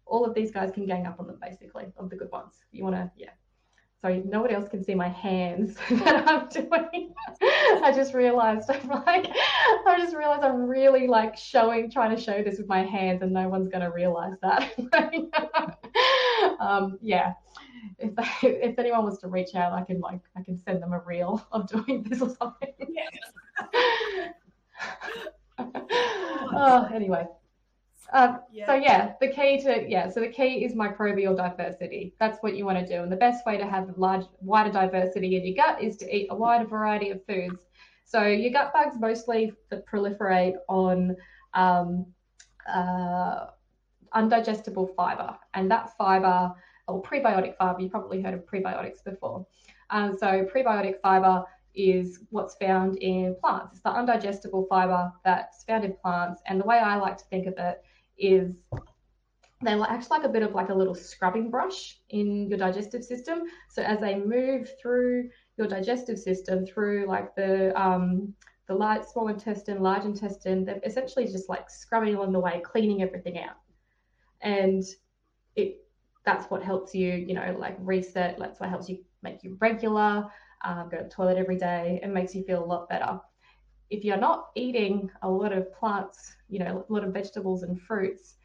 [0.09, 2.53] all of these guys can gang up on them basically of the good ones.
[2.71, 3.31] You want to, yeah.
[4.01, 7.13] Sorry, nobody else can see my hands that I'm doing.
[7.41, 9.27] I just realized I'm like,
[9.87, 13.31] I just realized I'm really like showing, trying to show this with my hands, and
[13.31, 14.71] no one's going to realize that.
[16.59, 17.33] um, yeah
[17.99, 20.99] if if anyone wants to reach out, I can like I can send them a
[20.99, 22.73] reel of doing this or something.
[22.89, 24.31] Yes.
[25.59, 27.25] oh, anyway.
[28.13, 28.65] Um, yeah.
[28.65, 32.13] So yeah, the key to yeah, so the key is microbial diversity.
[32.19, 34.71] That's what you want to do, and the best way to have a large, wider
[34.71, 37.65] diversity in your gut is to eat a wider variety of foods.
[38.05, 39.51] So your gut bugs mostly
[39.91, 41.17] proliferate on
[41.53, 42.05] um,
[42.71, 43.47] uh,
[44.15, 46.53] undigestible fiber, and that fiber
[46.87, 47.81] or prebiotic fiber.
[47.81, 49.45] You've probably heard of prebiotics before.
[49.89, 51.43] Um, so prebiotic fiber
[51.75, 53.73] is what's found in plants.
[53.73, 56.41] It's the undigestible fiber that's found in plants.
[56.47, 57.83] And the way I like to think of it
[58.17, 58.55] is
[59.63, 63.03] they will act like a bit of like a little scrubbing brush in your digestive
[63.03, 63.43] system.
[63.69, 68.33] So as they move through your digestive system, through like the um,
[68.67, 73.01] the large, small intestine, large intestine, they're essentially just like scrubbing along the way, cleaning
[73.01, 73.57] everything out.
[74.41, 74.83] And
[75.55, 75.83] it
[76.23, 78.37] that's what helps you, you know, like reset.
[78.37, 80.29] That's what helps you make you regular,
[80.63, 83.19] um, go to the toilet every day, and makes you feel a lot better.
[83.89, 87.81] If you're not eating a lot of plants, you know, a lot of vegetables and
[87.81, 88.35] fruits,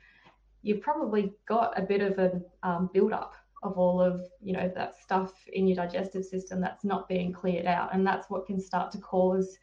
[0.62, 4.70] you've probably got a bit of a um, build up of all of you know
[4.74, 8.60] that stuff in your digestive system that's not being cleared out and that's what can
[8.60, 9.56] start to cause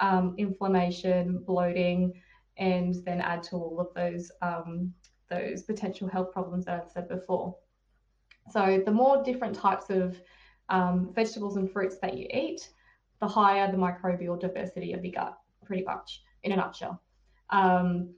[0.00, 2.14] um, inflammation bloating
[2.56, 4.92] and then add to all of those um,
[5.30, 7.56] those potential health problems that I've said before.
[8.50, 10.20] So the more different types of
[10.68, 12.70] um, vegetables and fruits that you eat,
[13.22, 17.00] the higher the microbial diversity of your gut, pretty much in a nutshell.
[17.50, 18.14] Um,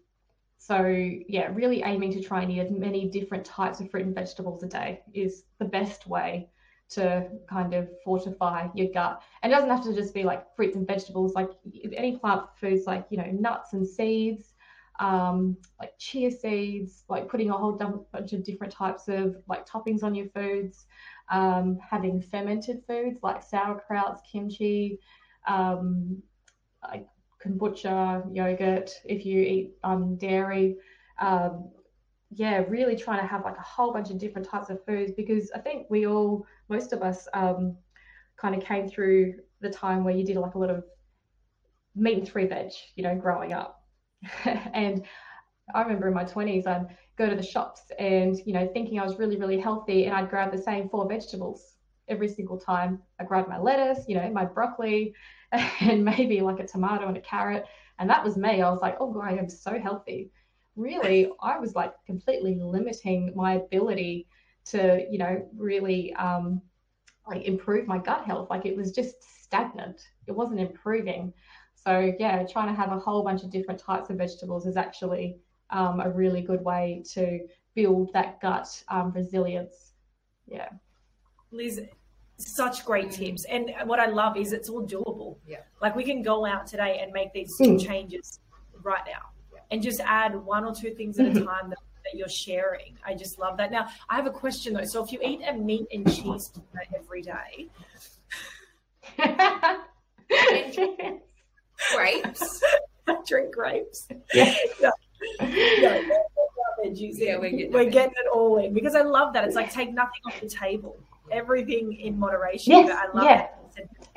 [0.57, 4.14] so yeah, really aiming to try and eat as many different types of fruit and
[4.14, 6.48] vegetables a day is the best way
[6.88, 9.20] to kind of fortify your gut.
[9.42, 11.50] And it doesn't have to just be like fruits and vegetables, like
[11.92, 14.55] any plant foods, like you know nuts and seeds,
[15.00, 17.72] um, like chia seeds, like putting a whole
[18.11, 20.86] bunch of different types of like toppings on your foods,
[21.31, 24.99] um, having fermented foods like sauerkrauts, kimchi,
[25.47, 26.22] um,
[26.83, 27.07] like
[27.45, 30.77] kombucha, yogurt, if you eat um, dairy.
[31.20, 31.70] Um,
[32.31, 35.51] yeah, really trying to have like a whole bunch of different types of foods because
[35.55, 37.77] I think we all, most of us, um,
[38.37, 40.85] kind of came through the time where you did like a lot of
[41.95, 43.85] meat and three veg, you know, growing up.
[44.45, 45.05] and
[45.75, 49.05] I remember in my 20s, I'd go to the shops and, you know, thinking I
[49.05, 51.75] was really, really healthy, and I'd grab the same four vegetables
[52.09, 53.01] every single time.
[53.21, 55.15] I grabbed my lettuce, you know, my broccoli,
[55.81, 57.67] and maybe like a tomato and a carrot.
[57.99, 58.61] And that was me.
[58.61, 60.31] I was like, oh, I am so healthy.
[60.77, 64.27] Really, I was like completely limiting my ability
[64.67, 66.61] to, you know, really um,
[67.29, 68.51] like improve my gut health.
[68.51, 70.01] Like it was just stagnant.
[70.27, 71.33] It wasn't improving.
[71.75, 75.37] So yeah, trying to have a whole bunch of different types of vegetables is actually
[75.71, 77.41] um, a really good way to
[77.75, 79.93] build that gut um, resilience.
[80.47, 80.69] Yeah.
[81.51, 81.81] Liz,
[82.39, 83.45] such great tips.
[83.49, 85.39] And what I love is it's all doable.
[85.47, 85.61] Yeah.
[85.81, 87.85] Like we can go out today and make these mm.
[87.85, 88.41] changes
[88.83, 89.61] right now yeah.
[89.71, 92.99] and just add one or two things at a time that, that, you're sharing.
[93.07, 93.71] I just love that.
[93.73, 94.85] Now, I have a question though.
[94.85, 97.71] So if you eat a meat and cheese dinner every day,
[101.95, 102.62] grapes,
[103.27, 104.09] drink grapes.
[104.33, 104.55] Yeah.
[104.81, 104.91] yeah.
[105.41, 106.01] Yeah.
[106.87, 109.45] Yeah, we're getting, we're getting it all in because I love that.
[109.45, 110.99] It's like take nothing off the table
[111.31, 112.72] everything in moderation.
[112.72, 113.49] Yes, I love yeah,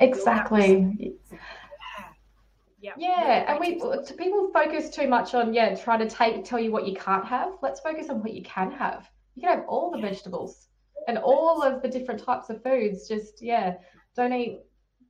[0.00, 1.14] exactly.
[2.80, 2.92] Yeah.
[2.96, 3.74] Yeah, and we
[4.16, 7.54] people focus too much on yeah, trying to take tell you what you can't have.
[7.60, 9.10] Let's focus on what you can have.
[9.34, 10.68] You can have all the vegetables
[11.08, 13.08] and all of the different types of foods.
[13.08, 13.74] Just yeah,
[14.14, 14.60] don't eat.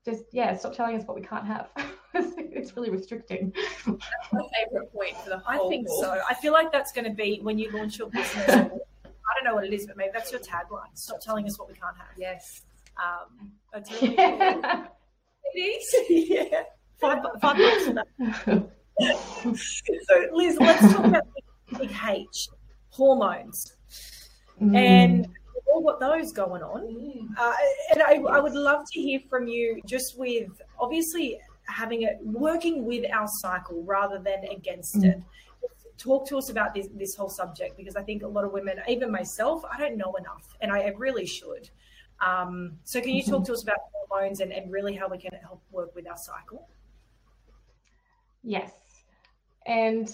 [0.09, 1.69] Just yeah, stop telling us what we can't have.
[2.15, 3.53] it's really restricting.
[3.55, 5.67] That's my favorite point for the whole.
[5.67, 6.19] I think so.
[6.27, 8.49] I feel like that's going to be when you launch your business
[9.29, 10.89] I don't know what it is, but maybe that's your tagline.
[10.95, 12.07] Stop telling us what we can't have.
[12.17, 12.63] Yes.
[12.97, 14.87] Um, that's really yeah.
[15.53, 16.29] It is.
[16.31, 16.63] yeah.
[16.99, 18.71] Five, five bucks for that.
[19.55, 21.27] so, Liz, let's talk about
[21.79, 22.49] big H,
[22.89, 23.77] hormones.
[24.59, 24.75] Mm.
[24.75, 25.29] And
[25.73, 26.83] all got those going on.
[26.83, 27.29] Mm.
[27.39, 27.53] Uh,
[27.93, 30.49] and I, I would love to hear from you just with
[30.79, 35.05] obviously having it working with our cycle rather than against mm.
[35.05, 35.23] it
[35.99, 38.81] talk to us about this this whole subject because I think a lot of women,
[38.89, 41.69] even myself, I don't know enough, and I really should.
[42.25, 45.33] Um, so, can you talk to us about hormones and, and really how we can
[45.43, 46.69] help work with our cycle?
[48.43, 48.73] Yes,
[49.67, 50.13] and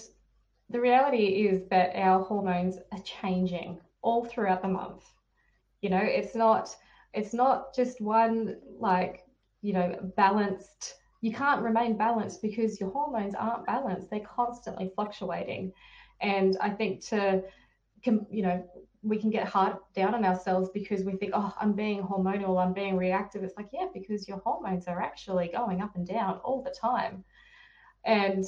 [0.69, 5.03] the reality is that our hormones are changing all throughout the month.
[5.85, 6.75] You know, it's not
[7.13, 9.23] it's not just one like
[9.61, 14.09] you know balanced you can't remain balanced because your hormones aren't balanced.
[14.09, 15.73] They're constantly fluctuating.
[16.21, 17.43] And I think to,
[18.03, 18.63] you know,
[19.03, 22.73] we can get hard down on ourselves because we think, oh, I'm being hormonal, I'm
[22.73, 23.43] being reactive.
[23.43, 27.23] It's like, yeah, because your hormones are actually going up and down all the time.
[28.05, 28.43] And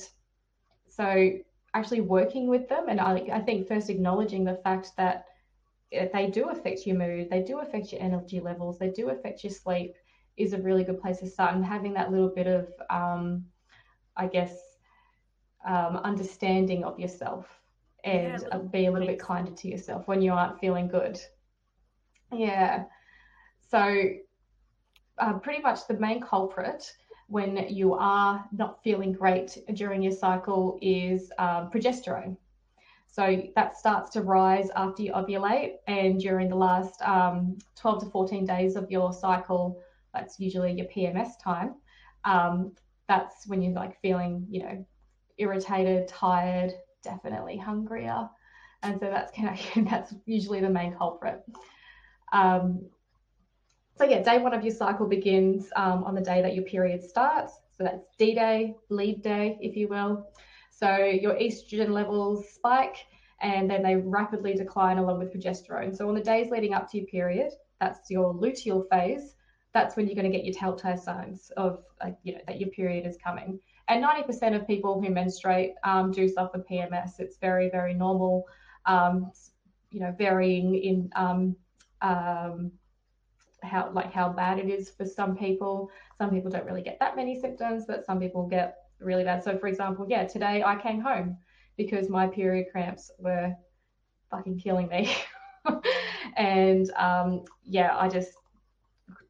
[0.87, 1.33] so
[1.75, 5.25] actually working with them, and I, I think first acknowledging the fact that
[5.91, 9.51] they do affect your mood, they do affect your energy levels, they do affect your
[9.51, 9.95] sleep
[10.35, 13.43] is a really good place to start and having that little bit of um,
[14.15, 14.55] i guess
[15.65, 17.47] um, understanding of yourself
[18.03, 21.19] and yeah, be a little bit kinder to yourself when you aren't feeling good.
[22.31, 22.85] Yeah.
[23.59, 24.03] So
[25.17, 26.93] uh, pretty much the main culprit
[27.27, 32.37] when you are not feeling great during your cycle is um, progesterone
[33.07, 38.09] so that starts to rise after you ovulate and during the last um, 12 to
[38.09, 39.81] 14 days of your cycle
[40.13, 41.75] that's usually your PMS time.
[42.25, 42.73] Um,
[43.07, 44.85] that's when you're like feeling, you know,
[45.37, 48.29] irritated, tired, definitely hungrier
[48.83, 49.31] and so that's
[49.89, 51.43] that's usually the main culprit.
[52.33, 52.85] Um,
[53.97, 57.03] so yeah, day one of your cycle begins um, on the day that your period
[57.03, 57.53] starts.
[57.77, 60.27] So that's D-Day, lead day, if you will.
[60.79, 63.07] So your estrogen levels spike
[63.41, 65.95] and then they rapidly decline along with progesterone.
[65.95, 69.35] So on the days leading up to your period, that's your luteal phase.
[69.73, 72.69] That's when you're going to get your telltale signs of, like, you know, that your
[72.69, 73.59] period is coming.
[73.87, 77.19] And 90% of people who menstruate um, do suffer PMS.
[77.19, 78.45] It's very, very normal.
[78.85, 79.31] Um,
[79.89, 81.55] you know, varying in um,
[82.01, 82.71] um,
[83.63, 85.89] how like how bad it is for some people.
[86.17, 89.43] Some people don't really get that many symptoms, but some people get really bad.
[89.43, 91.37] So, for example, yeah, today I came home
[91.77, 93.53] because my period cramps were
[94.31, 95.15] fucking killing me.
[96.37, 98.31] and um, yeah, I just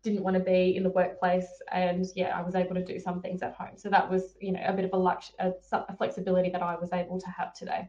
[0.03, 3.21] didn't want to be in the workplace and yeah i was able to do some
[3.21, 5.97] things at home so that was you know a bit of a, lux- a, a
[5.97, 7.87] flexibility that i was able to have today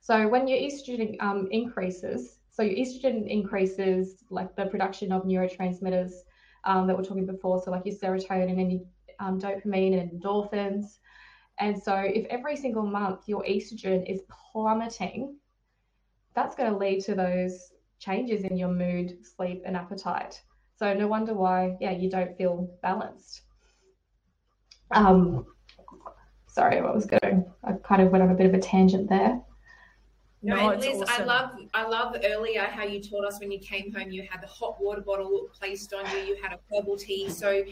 [0.00, 6.12] so when your estrogen um, increases so your estrogen increases like the production of neurotransmitters
[6.64, 8.80] um, that we're talking before so like your serotonin and your
[9.20, 10.98] um, dopamine and endorphins
[11.58, 14.20] and so if every single month your estrogen is
[14.52, 15.36] plummeting
[16.34, 20.40] that's going to lead to those changes in your mood sleep and appetite
[20.78, 23.42] so no wonder why, yeah, you don't feel balanced.
[24.92, 25.44] Um,
[26.46, 27.44] sorry, what was going?
[27.64, 29.40] I kind of went on a bit of a tangent there.
[30.40, 31.22] No, no and Liz, awesome.
[31.22, 34.40] I love I love earlier how you taught us when you came home you had
[34.40, 37.28] the hot water bottle placed on you, you had a herbal tea.
[37.28, 37.64] So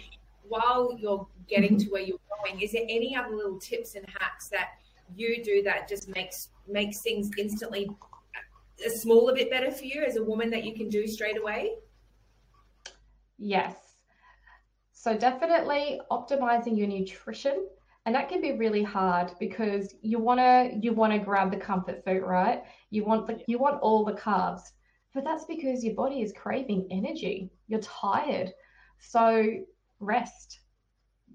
[0.48, 1.86] while you're getting mm-hmm.
[1.86, 4.70] to where you're going, is there any other little tips and hacks that
[5.14, 7.88] you do that just makes makes things instantly
[8.84, 11.38] a small a bit better for you as a woman that you can do straight
[11.38, 11.72] away?
[13.38, 13.74] Yes.
[14.92, 17.66] So definitely optimizing your nutrition.
[18.06, 22.22] And that can be really hard because you wanna you wanna grab the comfort food,
[22.22, 22.62] right?
[22.90, 24.62] You want the you want all the carbs.
[25.14, 27.50] But that's because your body is craving energy.
[27.68, 28.52] You're tired.
[28.98, 29.44] So
[30.00, 30.60] rest.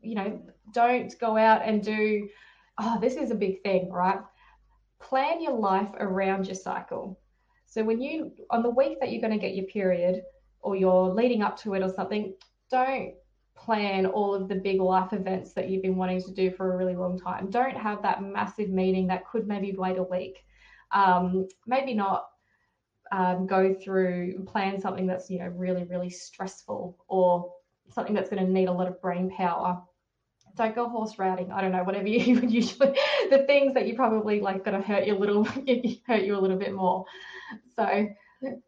[0.01, 0.41] You know,
[0.74, 2.28] don't go out and do
[2.80, 4.20] oh, this is a big thing, right?
[4.99, 7.20] Plan your life around your cycle.
[7.68, 10.22] So when you on the week that you're going to get your period,
[10.62, 12.34] or you're leading up to it or something,
[12.70, 13.14] don't
[13.55, 16.78] plan all of the big life events that you've been wanting to do for a
[16.78, 17.49] really long time.
[17.49, 20.43] Don't have that massive meeting that could maybe wait a week.
[20.91, 22.26] Um, maybe not
[23.12, 27.51] um, go through plan something that's you know really really stressful or
[27.94, 29.82] something that's going to need a lot of brain power.
[30.58, 31.52] Don't go horse riding.
[31.52, 32.94] I don't know whatever you would usually
[33.30, 35.44] the things that you probably like going to hurt you a little
[36.08, 37.06] hurt you a little bit more.
[37.76, 38.08] So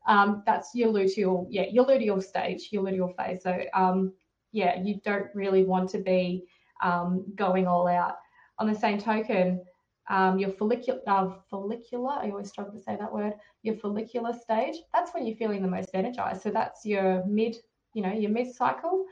[0.07, 3.43] um, that's your luteal, yeah, your luteal stage, your luteal phase.
[3.43, 4.13] So um,
[4.51, 6.45] yeah, you don't really want to be
[6.82, 8.15] um, going all out.
[8.59, 9.61] On the same token,
[10.09, 14.76] um, your follicular, uh, follicular, I always struggle to say that word, your follicular stage,
[14.93, 16.41] that's when you're feeling the most energized.
[16.41, 17.55] So that's your mid,
[17.93, 19.05] you know, your mid cycle.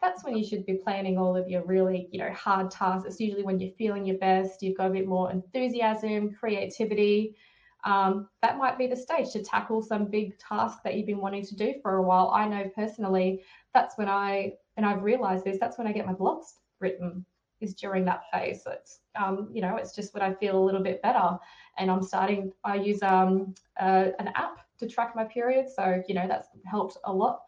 [0.00, 3.06] That's when you should be planning all of your really, you know, hard tasks.
[3.06, 7.36] It's usually when you're feeling your best, you've got a bit more enthusiasm, creativity,
[7.84, 11.44] um, that might be the stage to tackle some big task that you've been wanting
[11.46, 12.30] to do for a while.
[12.34, 13.42] I know personally
[13.74, 17.24] that's when I, and I've realized this, that's when I get my blogs written
[17.60, 18.62] is during that phase.
[18.64, 21.38] So it's, um, you know, it's just when I feel a little bit better.
[21.78, 25.66] And I'm starting, I use um, uh, an app to track my period.
[25.74, 27.40] So, you know, that's helped a lot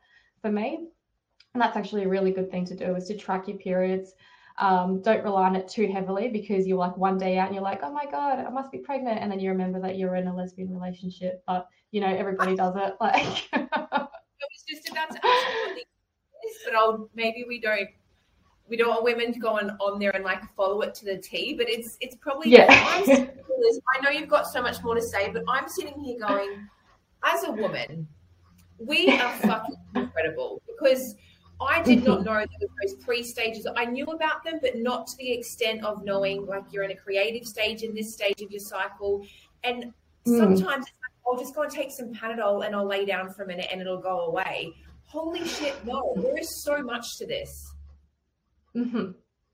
[0.43, 0.89] for me.
[1.55, 4.13] And that's actually a really good thing to do is to track your periods.
[4.59, 7.65] Um, don't rely on it too heavily because you're like one day out and you're
[7.65, 9.21] like, oh my God, I must be pregnant.
[9.21, 11.43] And then you remember that you're in a lesbian relationship.
[11.47, 12.95] But, you know, everybody does it.
[13.01, 17.89] Like, I was just about to ask what is, but I'll, maybe we don't.
[18.69, 21.19] We don't want women to go on, on there and like follow it to the
[21.19, 22.67] T, but it's it's probably yeah.
[22.69, 26.69] I know you've got so much more to say, but I'm sitting here going,
[27.25, 28.09] as a woman,
[28.79, 31.15] we are fucking incredible because
[31.61, 33.67] I did not know there were those three stages.
[33.77, 36.97] I knew about them, but not to the extent of knowing like you're in a
[36.97, 39.27] creative stage in this stage of your cycle.
[39.65, 39.93] And
[40.27, 40.39] mm.
[40.39, 43.47] sometimes like, I'll just go and take some Panadol and I'll lay down for a
[43.47, 44.75] minute and it'll go away.
[45.05, 47.73] Holy shit, no, there is so much to this.
[48.77, 49.13] Mm-hmm.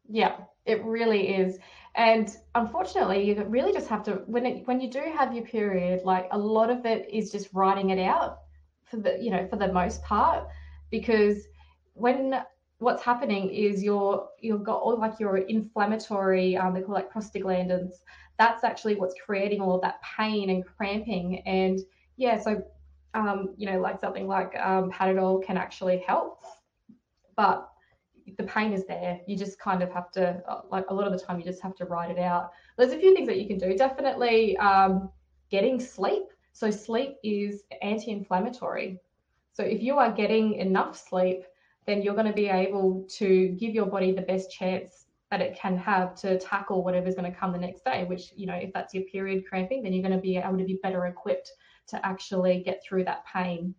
[0.09, 1.59] Yeah, it really is.
[1.95, 6.01] And unfortunately, you really just have to when it when you do have your period,
[6.05, 8.41] like a lot of it is just writing it out
[8.93, 10.47] for the you know for the most part
[10.90, 11.49] because
[11.95, 12.43] when
[12.78, 17.95] what's happening is you're you've got all like your inflammatory um, they call it prostaglandins.
[18.38, 21.43] That's actually what's creating all of that pain and cramping.
[21.47, 21.80] And
[22.16, 22.62] yeah so
[23.14, 26.45] um, you know like something like um, Panadol can actually help
[27.36, 27.68] but
[28.36, 29.20] the pain is there.
[29.26, 31.62] You just kind of have to uh, like a lot of the time you just
[31.62, 32.53] have to write it out.
[32.76, 33.76] There's a few things that you can do.
[33.76, 35.11] Definitely um,
[35.51, 36.32] getting sleep.
[36.53, 39.01] So sleep is anti-inflammatory.
[39.53, 41.45] So if you are getting enough sleep,
[41.87, 45.57] then you're going to be able to give your body the best chance that it
[45.57, 48.73] can have to tackle whatever's going to come the next day, which, you know, if
[48.73, 51.51] that's your period cramping, then you're going to be able to be better equipped
[51.89, 53.75] to actually get through that pain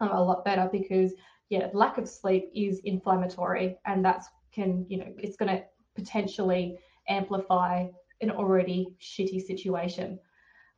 [0.00, 1.12] um, a lot better because,
[1.50, 5.62] yeah, lack of sleep is inflammatory and that's can, you know, it's going to
[5.94, 7.86] potentially amplify
[8.22, 10.18] an already shitty situation.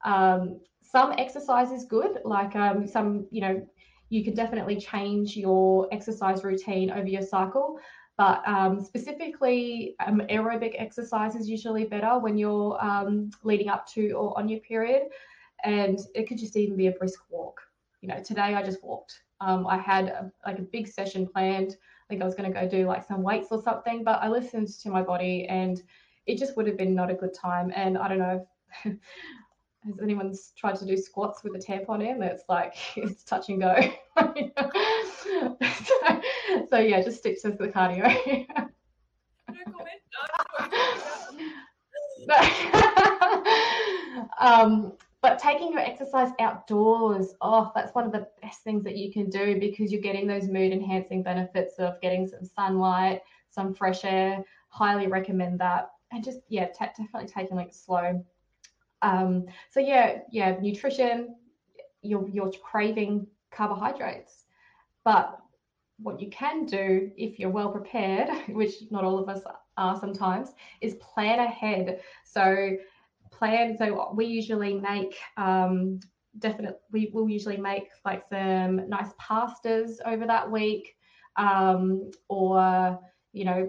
[0.04, 0.60] Um,
[0.90, 3.66] some exercise is good, like um, some, you know,
[4.08, 7.78] you can definitely change your exercise routine over your cycle.
[8.16, 14.12] But um, specifically, um, aerobic exercise is usually better when you're um, leading up to
[14.12, 15.02] or on your period.
[15.62, 17.60] And it could just even be a brisk walk.
[18.00, 19.22] You know, today I just walked.
[19.40, 21.72] Um, I had a, like a big session planned.
[21.72, 24.28] I think I was going to go do like some weights or something, but I
[24.28, 25.82] listened to my body and
[26.26, 27.72] it just would have been not a good time.
[27.74, 28.46] And I don't know
[29.84, 32.22] has anyone tried to do squats with a tampon in?
[32.22, 33.76] It's like it's touch and go.
[35.24, 35.56] so,
[36.68, 38.46] so, yeah, just stick to the cardio.
[44.40, 49.12] um, but taking your exercise outdoors, oh, that's one of the best things that you
[49.12, 54.04] can do because you're getting those mood enhancing benefits of getting some sunlight, some fresh
[54.04, 54.44] air.
[54.68, 55.90] Highly recommend that.
[56.12, 58.24] And just, yeah, t- definitely taking like slow
[59.02, 61.36] um, so yeah, yeah, nutrition,
[62.02, 64.44] you're you're craving carbohydrates,
[65.04, 65.38] but
[66.00, 69.42] what you can do if you're well prepared, which not all of us
[69.76, 72.00] are sometimes, is plan ahead.
[72.24, 72.76] So
[73.30, 73.76] plan.
[73.78, 76.00] So we usually make um,
[76.38, 80.96] definitely we will usually make like some nice pastas over that week,
[81.36, 82.98] um, or
[83.32, 83.68] you know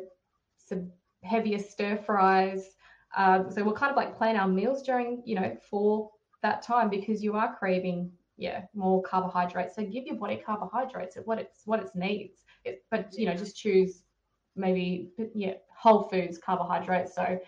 [0.58, 0.92] some
[1.24, 2.76] heavier stir fries.
[3.16, 6.90] Um, so we'll kind of like plan our meals during, you know, for that time
[6.90, 9.76] because you are craving, yeah, more carbohydrates.
[9.76, 12.44] So give your body carbohydrates at what it's what it needs.
[12.66, 14.04] It, but you know, just choose
[14.56, 17.16] maybe yeah whole foods carbohydrates.
[17.16, 17.40] So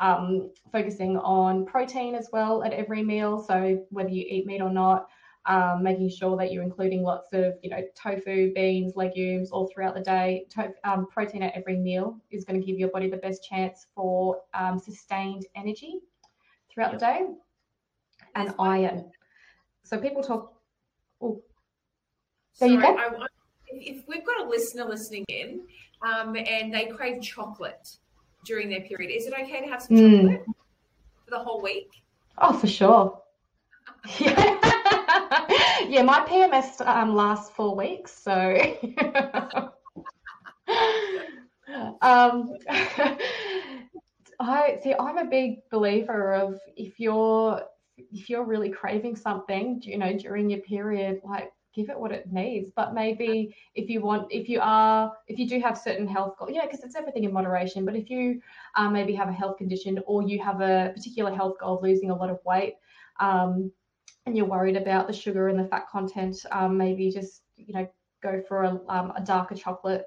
[0.00, 3.42] um, focusing on protein as well at every meal.
[3.42, 5.08] So whether you eat meat or not,
[5.48, 9.94] um, making sure that you're including lots of, you know, tofu, beans, legumes all throughout
[9.94, 10.46] the day.
[10.50, 13.86] To- um, protein at every meal is going to give your body the best chance
[13.94, 16.00] for um, sustained energy
[16.70, 17.26] throughout the day.
[18.34, 19.10] And iron.
[19.84, 20.52] So people talk.
[21.22, 21.42] Oh,
[22.60, 22.96] there Sorry, you go.
[22.98, 23.26] I,
[23.68, 25.62] if we've got a listener listening in
[26.02, 27.96] um, and they crave chocolate
[28.44, 30.22] during their period, is it okay to have some mm.
[30.22, 30.44] chocolate
[31.24, 31.88] for the whole week?
[32.36, 33.22] Oh, for sure.
[34.18, 34.94] yeah.
[35.88, 38.32] Yeah, my PMS um, lasts four weeks, so.
[42.02, 42.54] um,
[44.40, 44.94] I see.
[44.98, 47.62] I'm a big believer of if you're
[48.12, 52.32] if you're really craving something, you know, during your period, like give it what it
[52.32, 52.70] needs.
[52.74, 56.52] But maybe if you want, if you are, if you do have certain health goals,
[56.52, 57.84] know, because it's everything in moderation.
[57.84, 58.40] But if you
[58.76, 62.10] um, maybe have a health condition or you have a particular health goal of losing
[62.10, 62.74] a lot of weight,
[63.20, 63.72] um,
[64.28, 67.88] and you're worried about the sugar and the fat content, um, maybe just you know
[68.22, 70.04] go for a, um, a darker chocolate,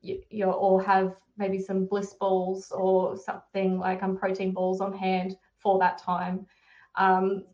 [0.00, 4.92] you, you or have maybe some bliss balls or something like um, protein balls on
[4.92, 6.46] hand for that time.
[6.96, 7.44] Um,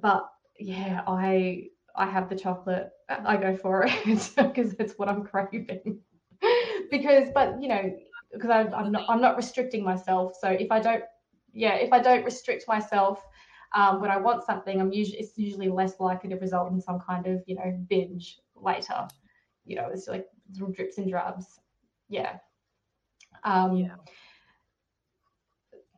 [0.00, 0.26] but
[0.58, 2.90] yeah, I I have the chocolate.
[3.08, 3.92] I go for it
[4.36, 6.00] because it's what I'm craving.
[6.90, 7.94] because, but you know,
[8.32, 10.32] because I'm not I'm not restricting myself.
[10.40, 11.04] So if I don't,
[11.52, 13.22] yeah, if I don't restrict myself
[13.76, 16.98] um, when I want something, I'm usually it's usually less likely to result in some
[16.98, 19.06] kind of you know binge later.
[19.66, 20.26] You know, it's like
[20.72, 21.60] drips and drabs.
[22.08, 22.38] Yeah.
[23.44, 23.94] Um, yeah.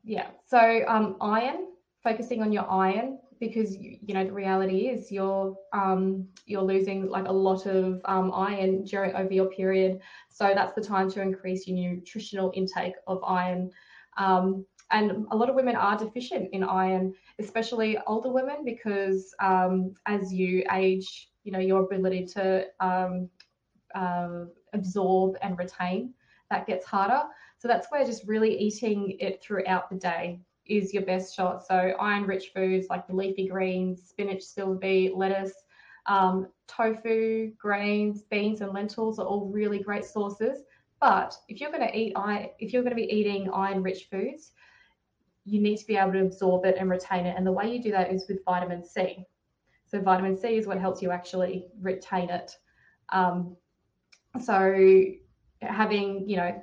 [0.02, 0.26] Yeah.
[0.44, 1.68] So um, iron,
[2.02, 7.08] focusing on your iron because you, you know the reality is you're um, you're losing
[7.08, 10.00] like a lot of um, iron during over your period.
[10.30, 13.70] So that's the time to increase your nutritional intake of iron.
[14.16, 19.94] Um, and a lot of women are deficient in iron, especially older women, because um,
[20.06, 23.28] as you age, you know your ability to um,
[23.94, 26.12] uh, absorb and retain
[26.50, 27.22] that gets harder.
[27.58, 31.66] So that's where just really eating it throughout the day is your best shot.
[31.66, 35.54] So iron-rich foods like the leafy greens, spinach, silver lettuce,
[36.06, 40.62] um, tofu, grains, beans, and lentils are all really great sources.
[41.00, 44.52] But if you're going to eat iron, if you're going to be eating iron-rich foods,
[45.48, 47.34] you need to be able to absorb it and retain it.
[47.36, 49.24] And the way you do that is with vitamin C.
[49.86, 52.56] So vitamin C is what helps you actually retain it.
[53.08, 53.56] Um,
[54.40, 55.04] so
[55.62, 56.62] having, you know,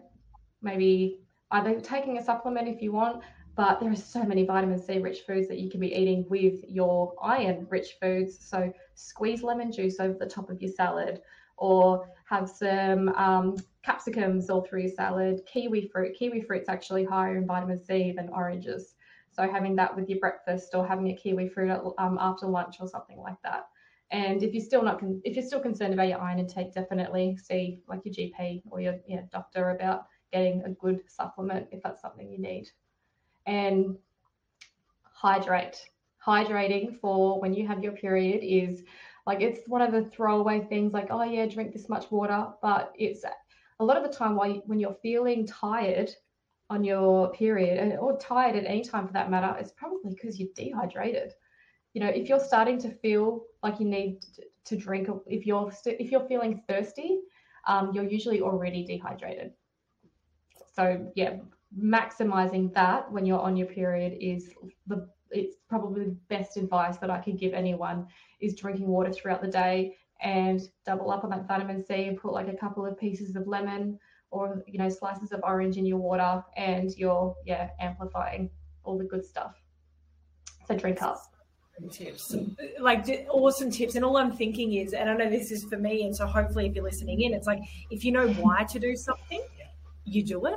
[0.62, 1.22] maybe
[1.52, 3.24] either taking a supplement if you want,
[3.56, 6.64] but there are so many vitamin C rich foods that you can be eating with
[6.68, 8.38] your iron rich foods.
[8.40, 11.22] So squeeze lemon juice over the top of your salad
[11.58, 13.56] or have some um,
[13.86, 15.42] capsicums all through your salad.
[15.46, 18.96] Kiwi fruit, kiwi fruit's actually higher in vitamin C than oranges.
[19.32, 22.88] So having that with your breakfast or having a kiwi fruit um, after lunch or
[22.88, 23.68] something like that.
[24.12, 27.38] And if you're still not, con- if you're still concerned about your iron intake, definitely
[27.38, 31.82] see like your GP or your you know, doctor about getting a good supplement if
[31.84, 32.70] that's something you need.
[33.46, 33.98] And
[35.04, 35.82] hydrate.
[36.26, 38.84] Hydrating for when you have your period is
[39.26, 42.48] like it's one of the throwaway things like, oh yeah, drink this much water.
[42.62, 43.24] But it's
[43.80, 46.12] a lot of the time while you, when you're feeling tired
[46.70, 50.40] on your period and or tired at any time for that matter, it's probably because
[50.40, 51.34] you're dehydrated.
[51.94, 54.20] You know, if you're starting to feel like you need
[54.66, 57.22] to, drink, if you're if you're feeling thirsty,
[57.68, 59.52] um, you're usually already dehydrated.
[60.76, 61.38] So yeah,
[61.80, 64.50] maximizing that when you're on your period is
[64.88, 68.08] the it's probably the best advice that I could give anyone
[68.40, 72.34] is drinking water throughout the day and double up on that vitamin C and put
[72.34, 74.00] like a couple of pieces of lemon
[74.32, 78.50] or you know slices of orange in your water and you're yeah amplifying
[78.84, 79.56] all the good stuff.
[80.68, 81.22] So drink up.
[81.92, 82.34] Tips,
[82.80, 86.06] like awesome tips, and all I'm thinking is, and I know this is for me,
[86.06, 87.60] and so hopefully, if you're listening in, it's like
[87.92, 89.42] if you know why to do something,
[90.06, 90.56] you do it.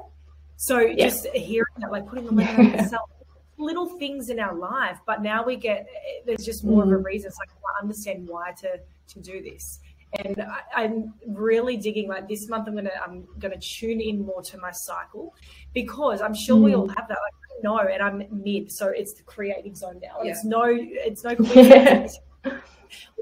[0.59, 1.09] So yeah.
[1.09, 3.11] just hearing that, like putting the lemon on yourself,
[3.59, 5.87] little things in our life, but now we get
[6.25, 6.87] there's just more mm.
[6.87, 7.05] of a mm.
[7.05, 7.29] reason.
[7.29, 9.81] It's like I understand why to to do this,
[10.15, 10.43] and
[10.77, 12.09] I, am really digging.
[12.09, 15.35] Like this month, I'm gonna I'm gonna tune in more to my cycle
[15.75, 16.65] because I'm sure mm.
[16.65, 17.19] we all have that.
[17.19, 20.23] Like I know, and I'm mid, so it's the creative zone now.
[20.23, 20.31] Yeah.
[20.31, 22.19] It's no it's no coincidence.
[22.45, 22.61] we're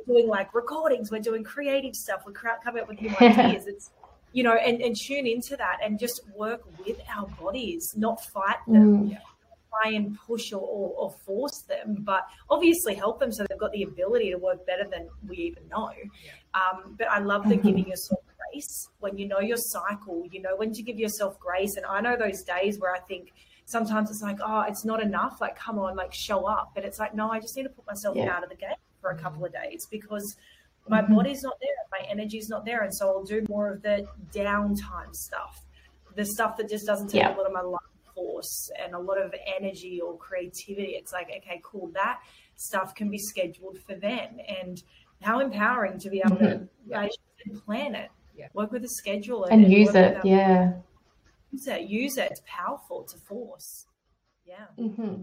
[0.06, 3.66] doing like recordings, we're doing creative stuff, we're coming up with new ideas.
[3.66, 3.90] It's
[4.32, 8.56] you know, and, and tune into that and just work with our bodies, not fight
[8.66, 9.08] them.
[9.08, 9.18] Mm
[9.82, 13.72] try and push or, or, or, force them, but obviously help them so they've got
[13.72, 15.90] the ability to work better than we even know.
[16.54, 17.66] Um, but I love the mm-hmm.
[17.66, 18.20] giving yourself
[18.52, 21.76] grace when you know your cycle, you know when to give yourself grace.
[21.76, 23.32] And I know those days where I think
[23.64, 25.40] sometimes it's like, oh, it's not enough.
[25.40, 26.72] Like, come on, like show up.
[26.74, 28.34] But it's like, no, I just need to put myself yeah.
[28.34, 28.70] out of the game
[29.00, 30.36] for a couple of days because
[30.88, 31.14] my mm-hmm.
[31.14, 32.82] body's not there, my energy's not there.
[32.82, 35.62] And so I'll do more of the downtime stuff,
[36.14, 37.34] the stuff that just doesn't take yeah.
[37.34, 37.80] a lot of my life
[38.16, 40.92] force and a lot of energy or creativity.
[40.92, 42.18] It's like, okay, cool, that
[42.56, 44.40] stuff can be scheduled for then.
[44.48, 44.82] And
[45.22, 46.64] how empowering to be able mm-hmm.
[47.54, 48.48] to plan it, yeah.
[48.54, 50.18] work with a schedule and, and use it.
[50.24, 50.72] Yeah.
[51.52, 52.32] Use it, use it.
[52.32, 53.86] It's powerful to force.
[54.44, 54.66] Yeah.
[54.78, 55.22] Mm-hmm.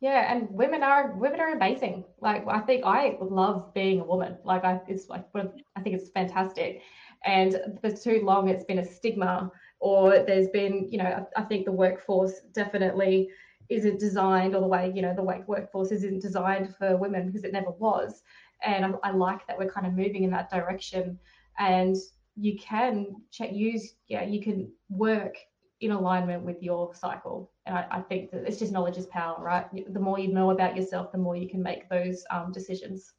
[0.00, 2.04] Yeah, and women are women are amazing.
[2.20, 4.36] Like I think I love being a woman.
[4.42, 6.82] Like I, it's like I think it's fantastic.
[7.24, 9.52] And for too long, it's been a stigma
[9.82, 13.28] or there's been, you know, I, think the workforce definitely
[13.68, 17.42] isn't designed, or the way, you know, the way workforce isn't designed for women because
[17.42, 18.22] it never was.
[18.64, 21.18] And I, I like that we're kind of moving in that direction.
[21.58, 21.96] And
[22.36, 25.34] you can check, use, yeah, you can work
[25.80, 27.50] in alignment with your cycle.
[27.66, 29.66] And I, I, think that it's just knowledge is power, right?
[29.92, 33.14] The more you know about yourself, the more you can make those um, decisions.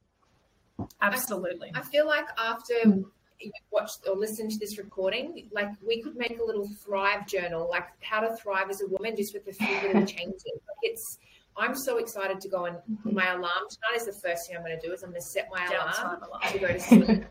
[1.01, 1.73] Absolutely.
[1.75, 3.03] I, I, feel like after mm
[3.71, 7.87] watched or listen to this recording, like we could make a little thrive journal, like
[8.01, 10.43] how to thrive as a woman, just with a few little changes.
[10.45, 11.19] Like it's,
[11.57, 13.15] I'm so excited to go and mm-hmm.
[13.15, 15.27] my alarm tonight is the first thing I'm going to do is I'm going to
[15.27, 17.25] set my alarm, alarm, to go to sleep.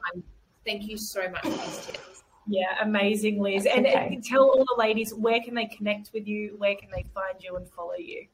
[0.64, 2.22] thank you so much for these tips.
[2.46, 3.66] Yeah, amazing, Liz.
[3.66, 4.14] And, okay.
[4.14, 7.40] and tell all the ladies where can they connect with you, where can they find
[7.40, 8.26] you and follow you.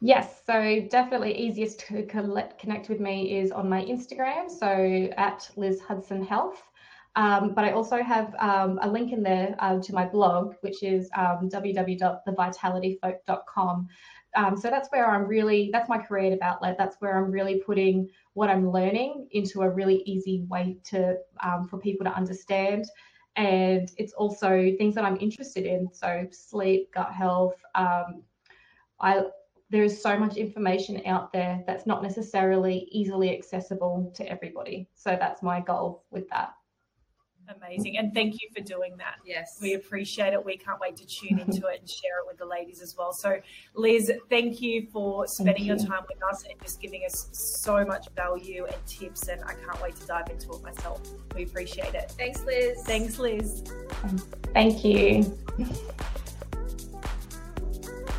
[0.00, 5.80] Yes, so definitely easiest to connect with me is on my Instagram, so at Liz
[5.80, 6.62] Hudson Health.
[7.16, 10.84] Um, but I also have um, a link in there uh, to my blog, which
[10.84, 13.88] is um, www.thevitalityfolk.com.
[14.36, 16.76] Um, so that's where I'm really, that's my creative outlet.
[16.78, 21.66] That's where I'm really putting what I'm learning into a really easy way to um,
[21.66, 22.84] for people to understand.
[23.34, 25.88] And it's also things that I'm interested in.
[25.92, 27.56] So sleep, gut health.
[27.74, 28.22] Um,
[29.00, 29.24] I
[29.70, 34.88] there is so much information out there that's not necessarily easily accessible to everybody.
[34.94, 36.54] So that's my goal with that.
[37.56, 37.96] Amazing.
[37.96, 39.16] And thank you for doing that.
[39.24, 39.58] Yes.
[39.62, 40.44] We appreciate it.
[40.44, 43.12] We can't wait to tune into it and share it with the ladies as well.
[43.12, 43.40] So,
[43.74, 45.74] Liz, thank you for spending you.
[45.74, 49.28] your time with us and just giving us so much value and tips.
[49.28, 51.00] And I can't wait to dive into it myself.
[51.34, 52.12] We appreciate it.
[52.18, 52.82] Thanks, Liz.
[52.84, 53.64] Thanks, Liz.
[54.52, 55.38] Thank you.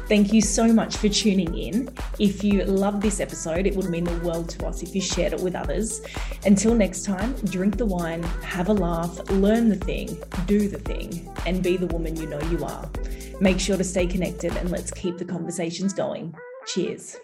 [0.10, 1.88] Thank you so much for tuning in.
[2.18, 5.34] If you love this episode, it would mean the world to us if you shared
[5.34, 6.02] it with others.
[6.48, 11.32] Until next time, drink the wine, have a laugh, learn the thing, do the thing,
[11.46, 12.90] and be the woman you know you are.
[13.40, 16.34] Make sure to stay connected and let's keep the conversations going.
[16.66, 17.16] Cheers.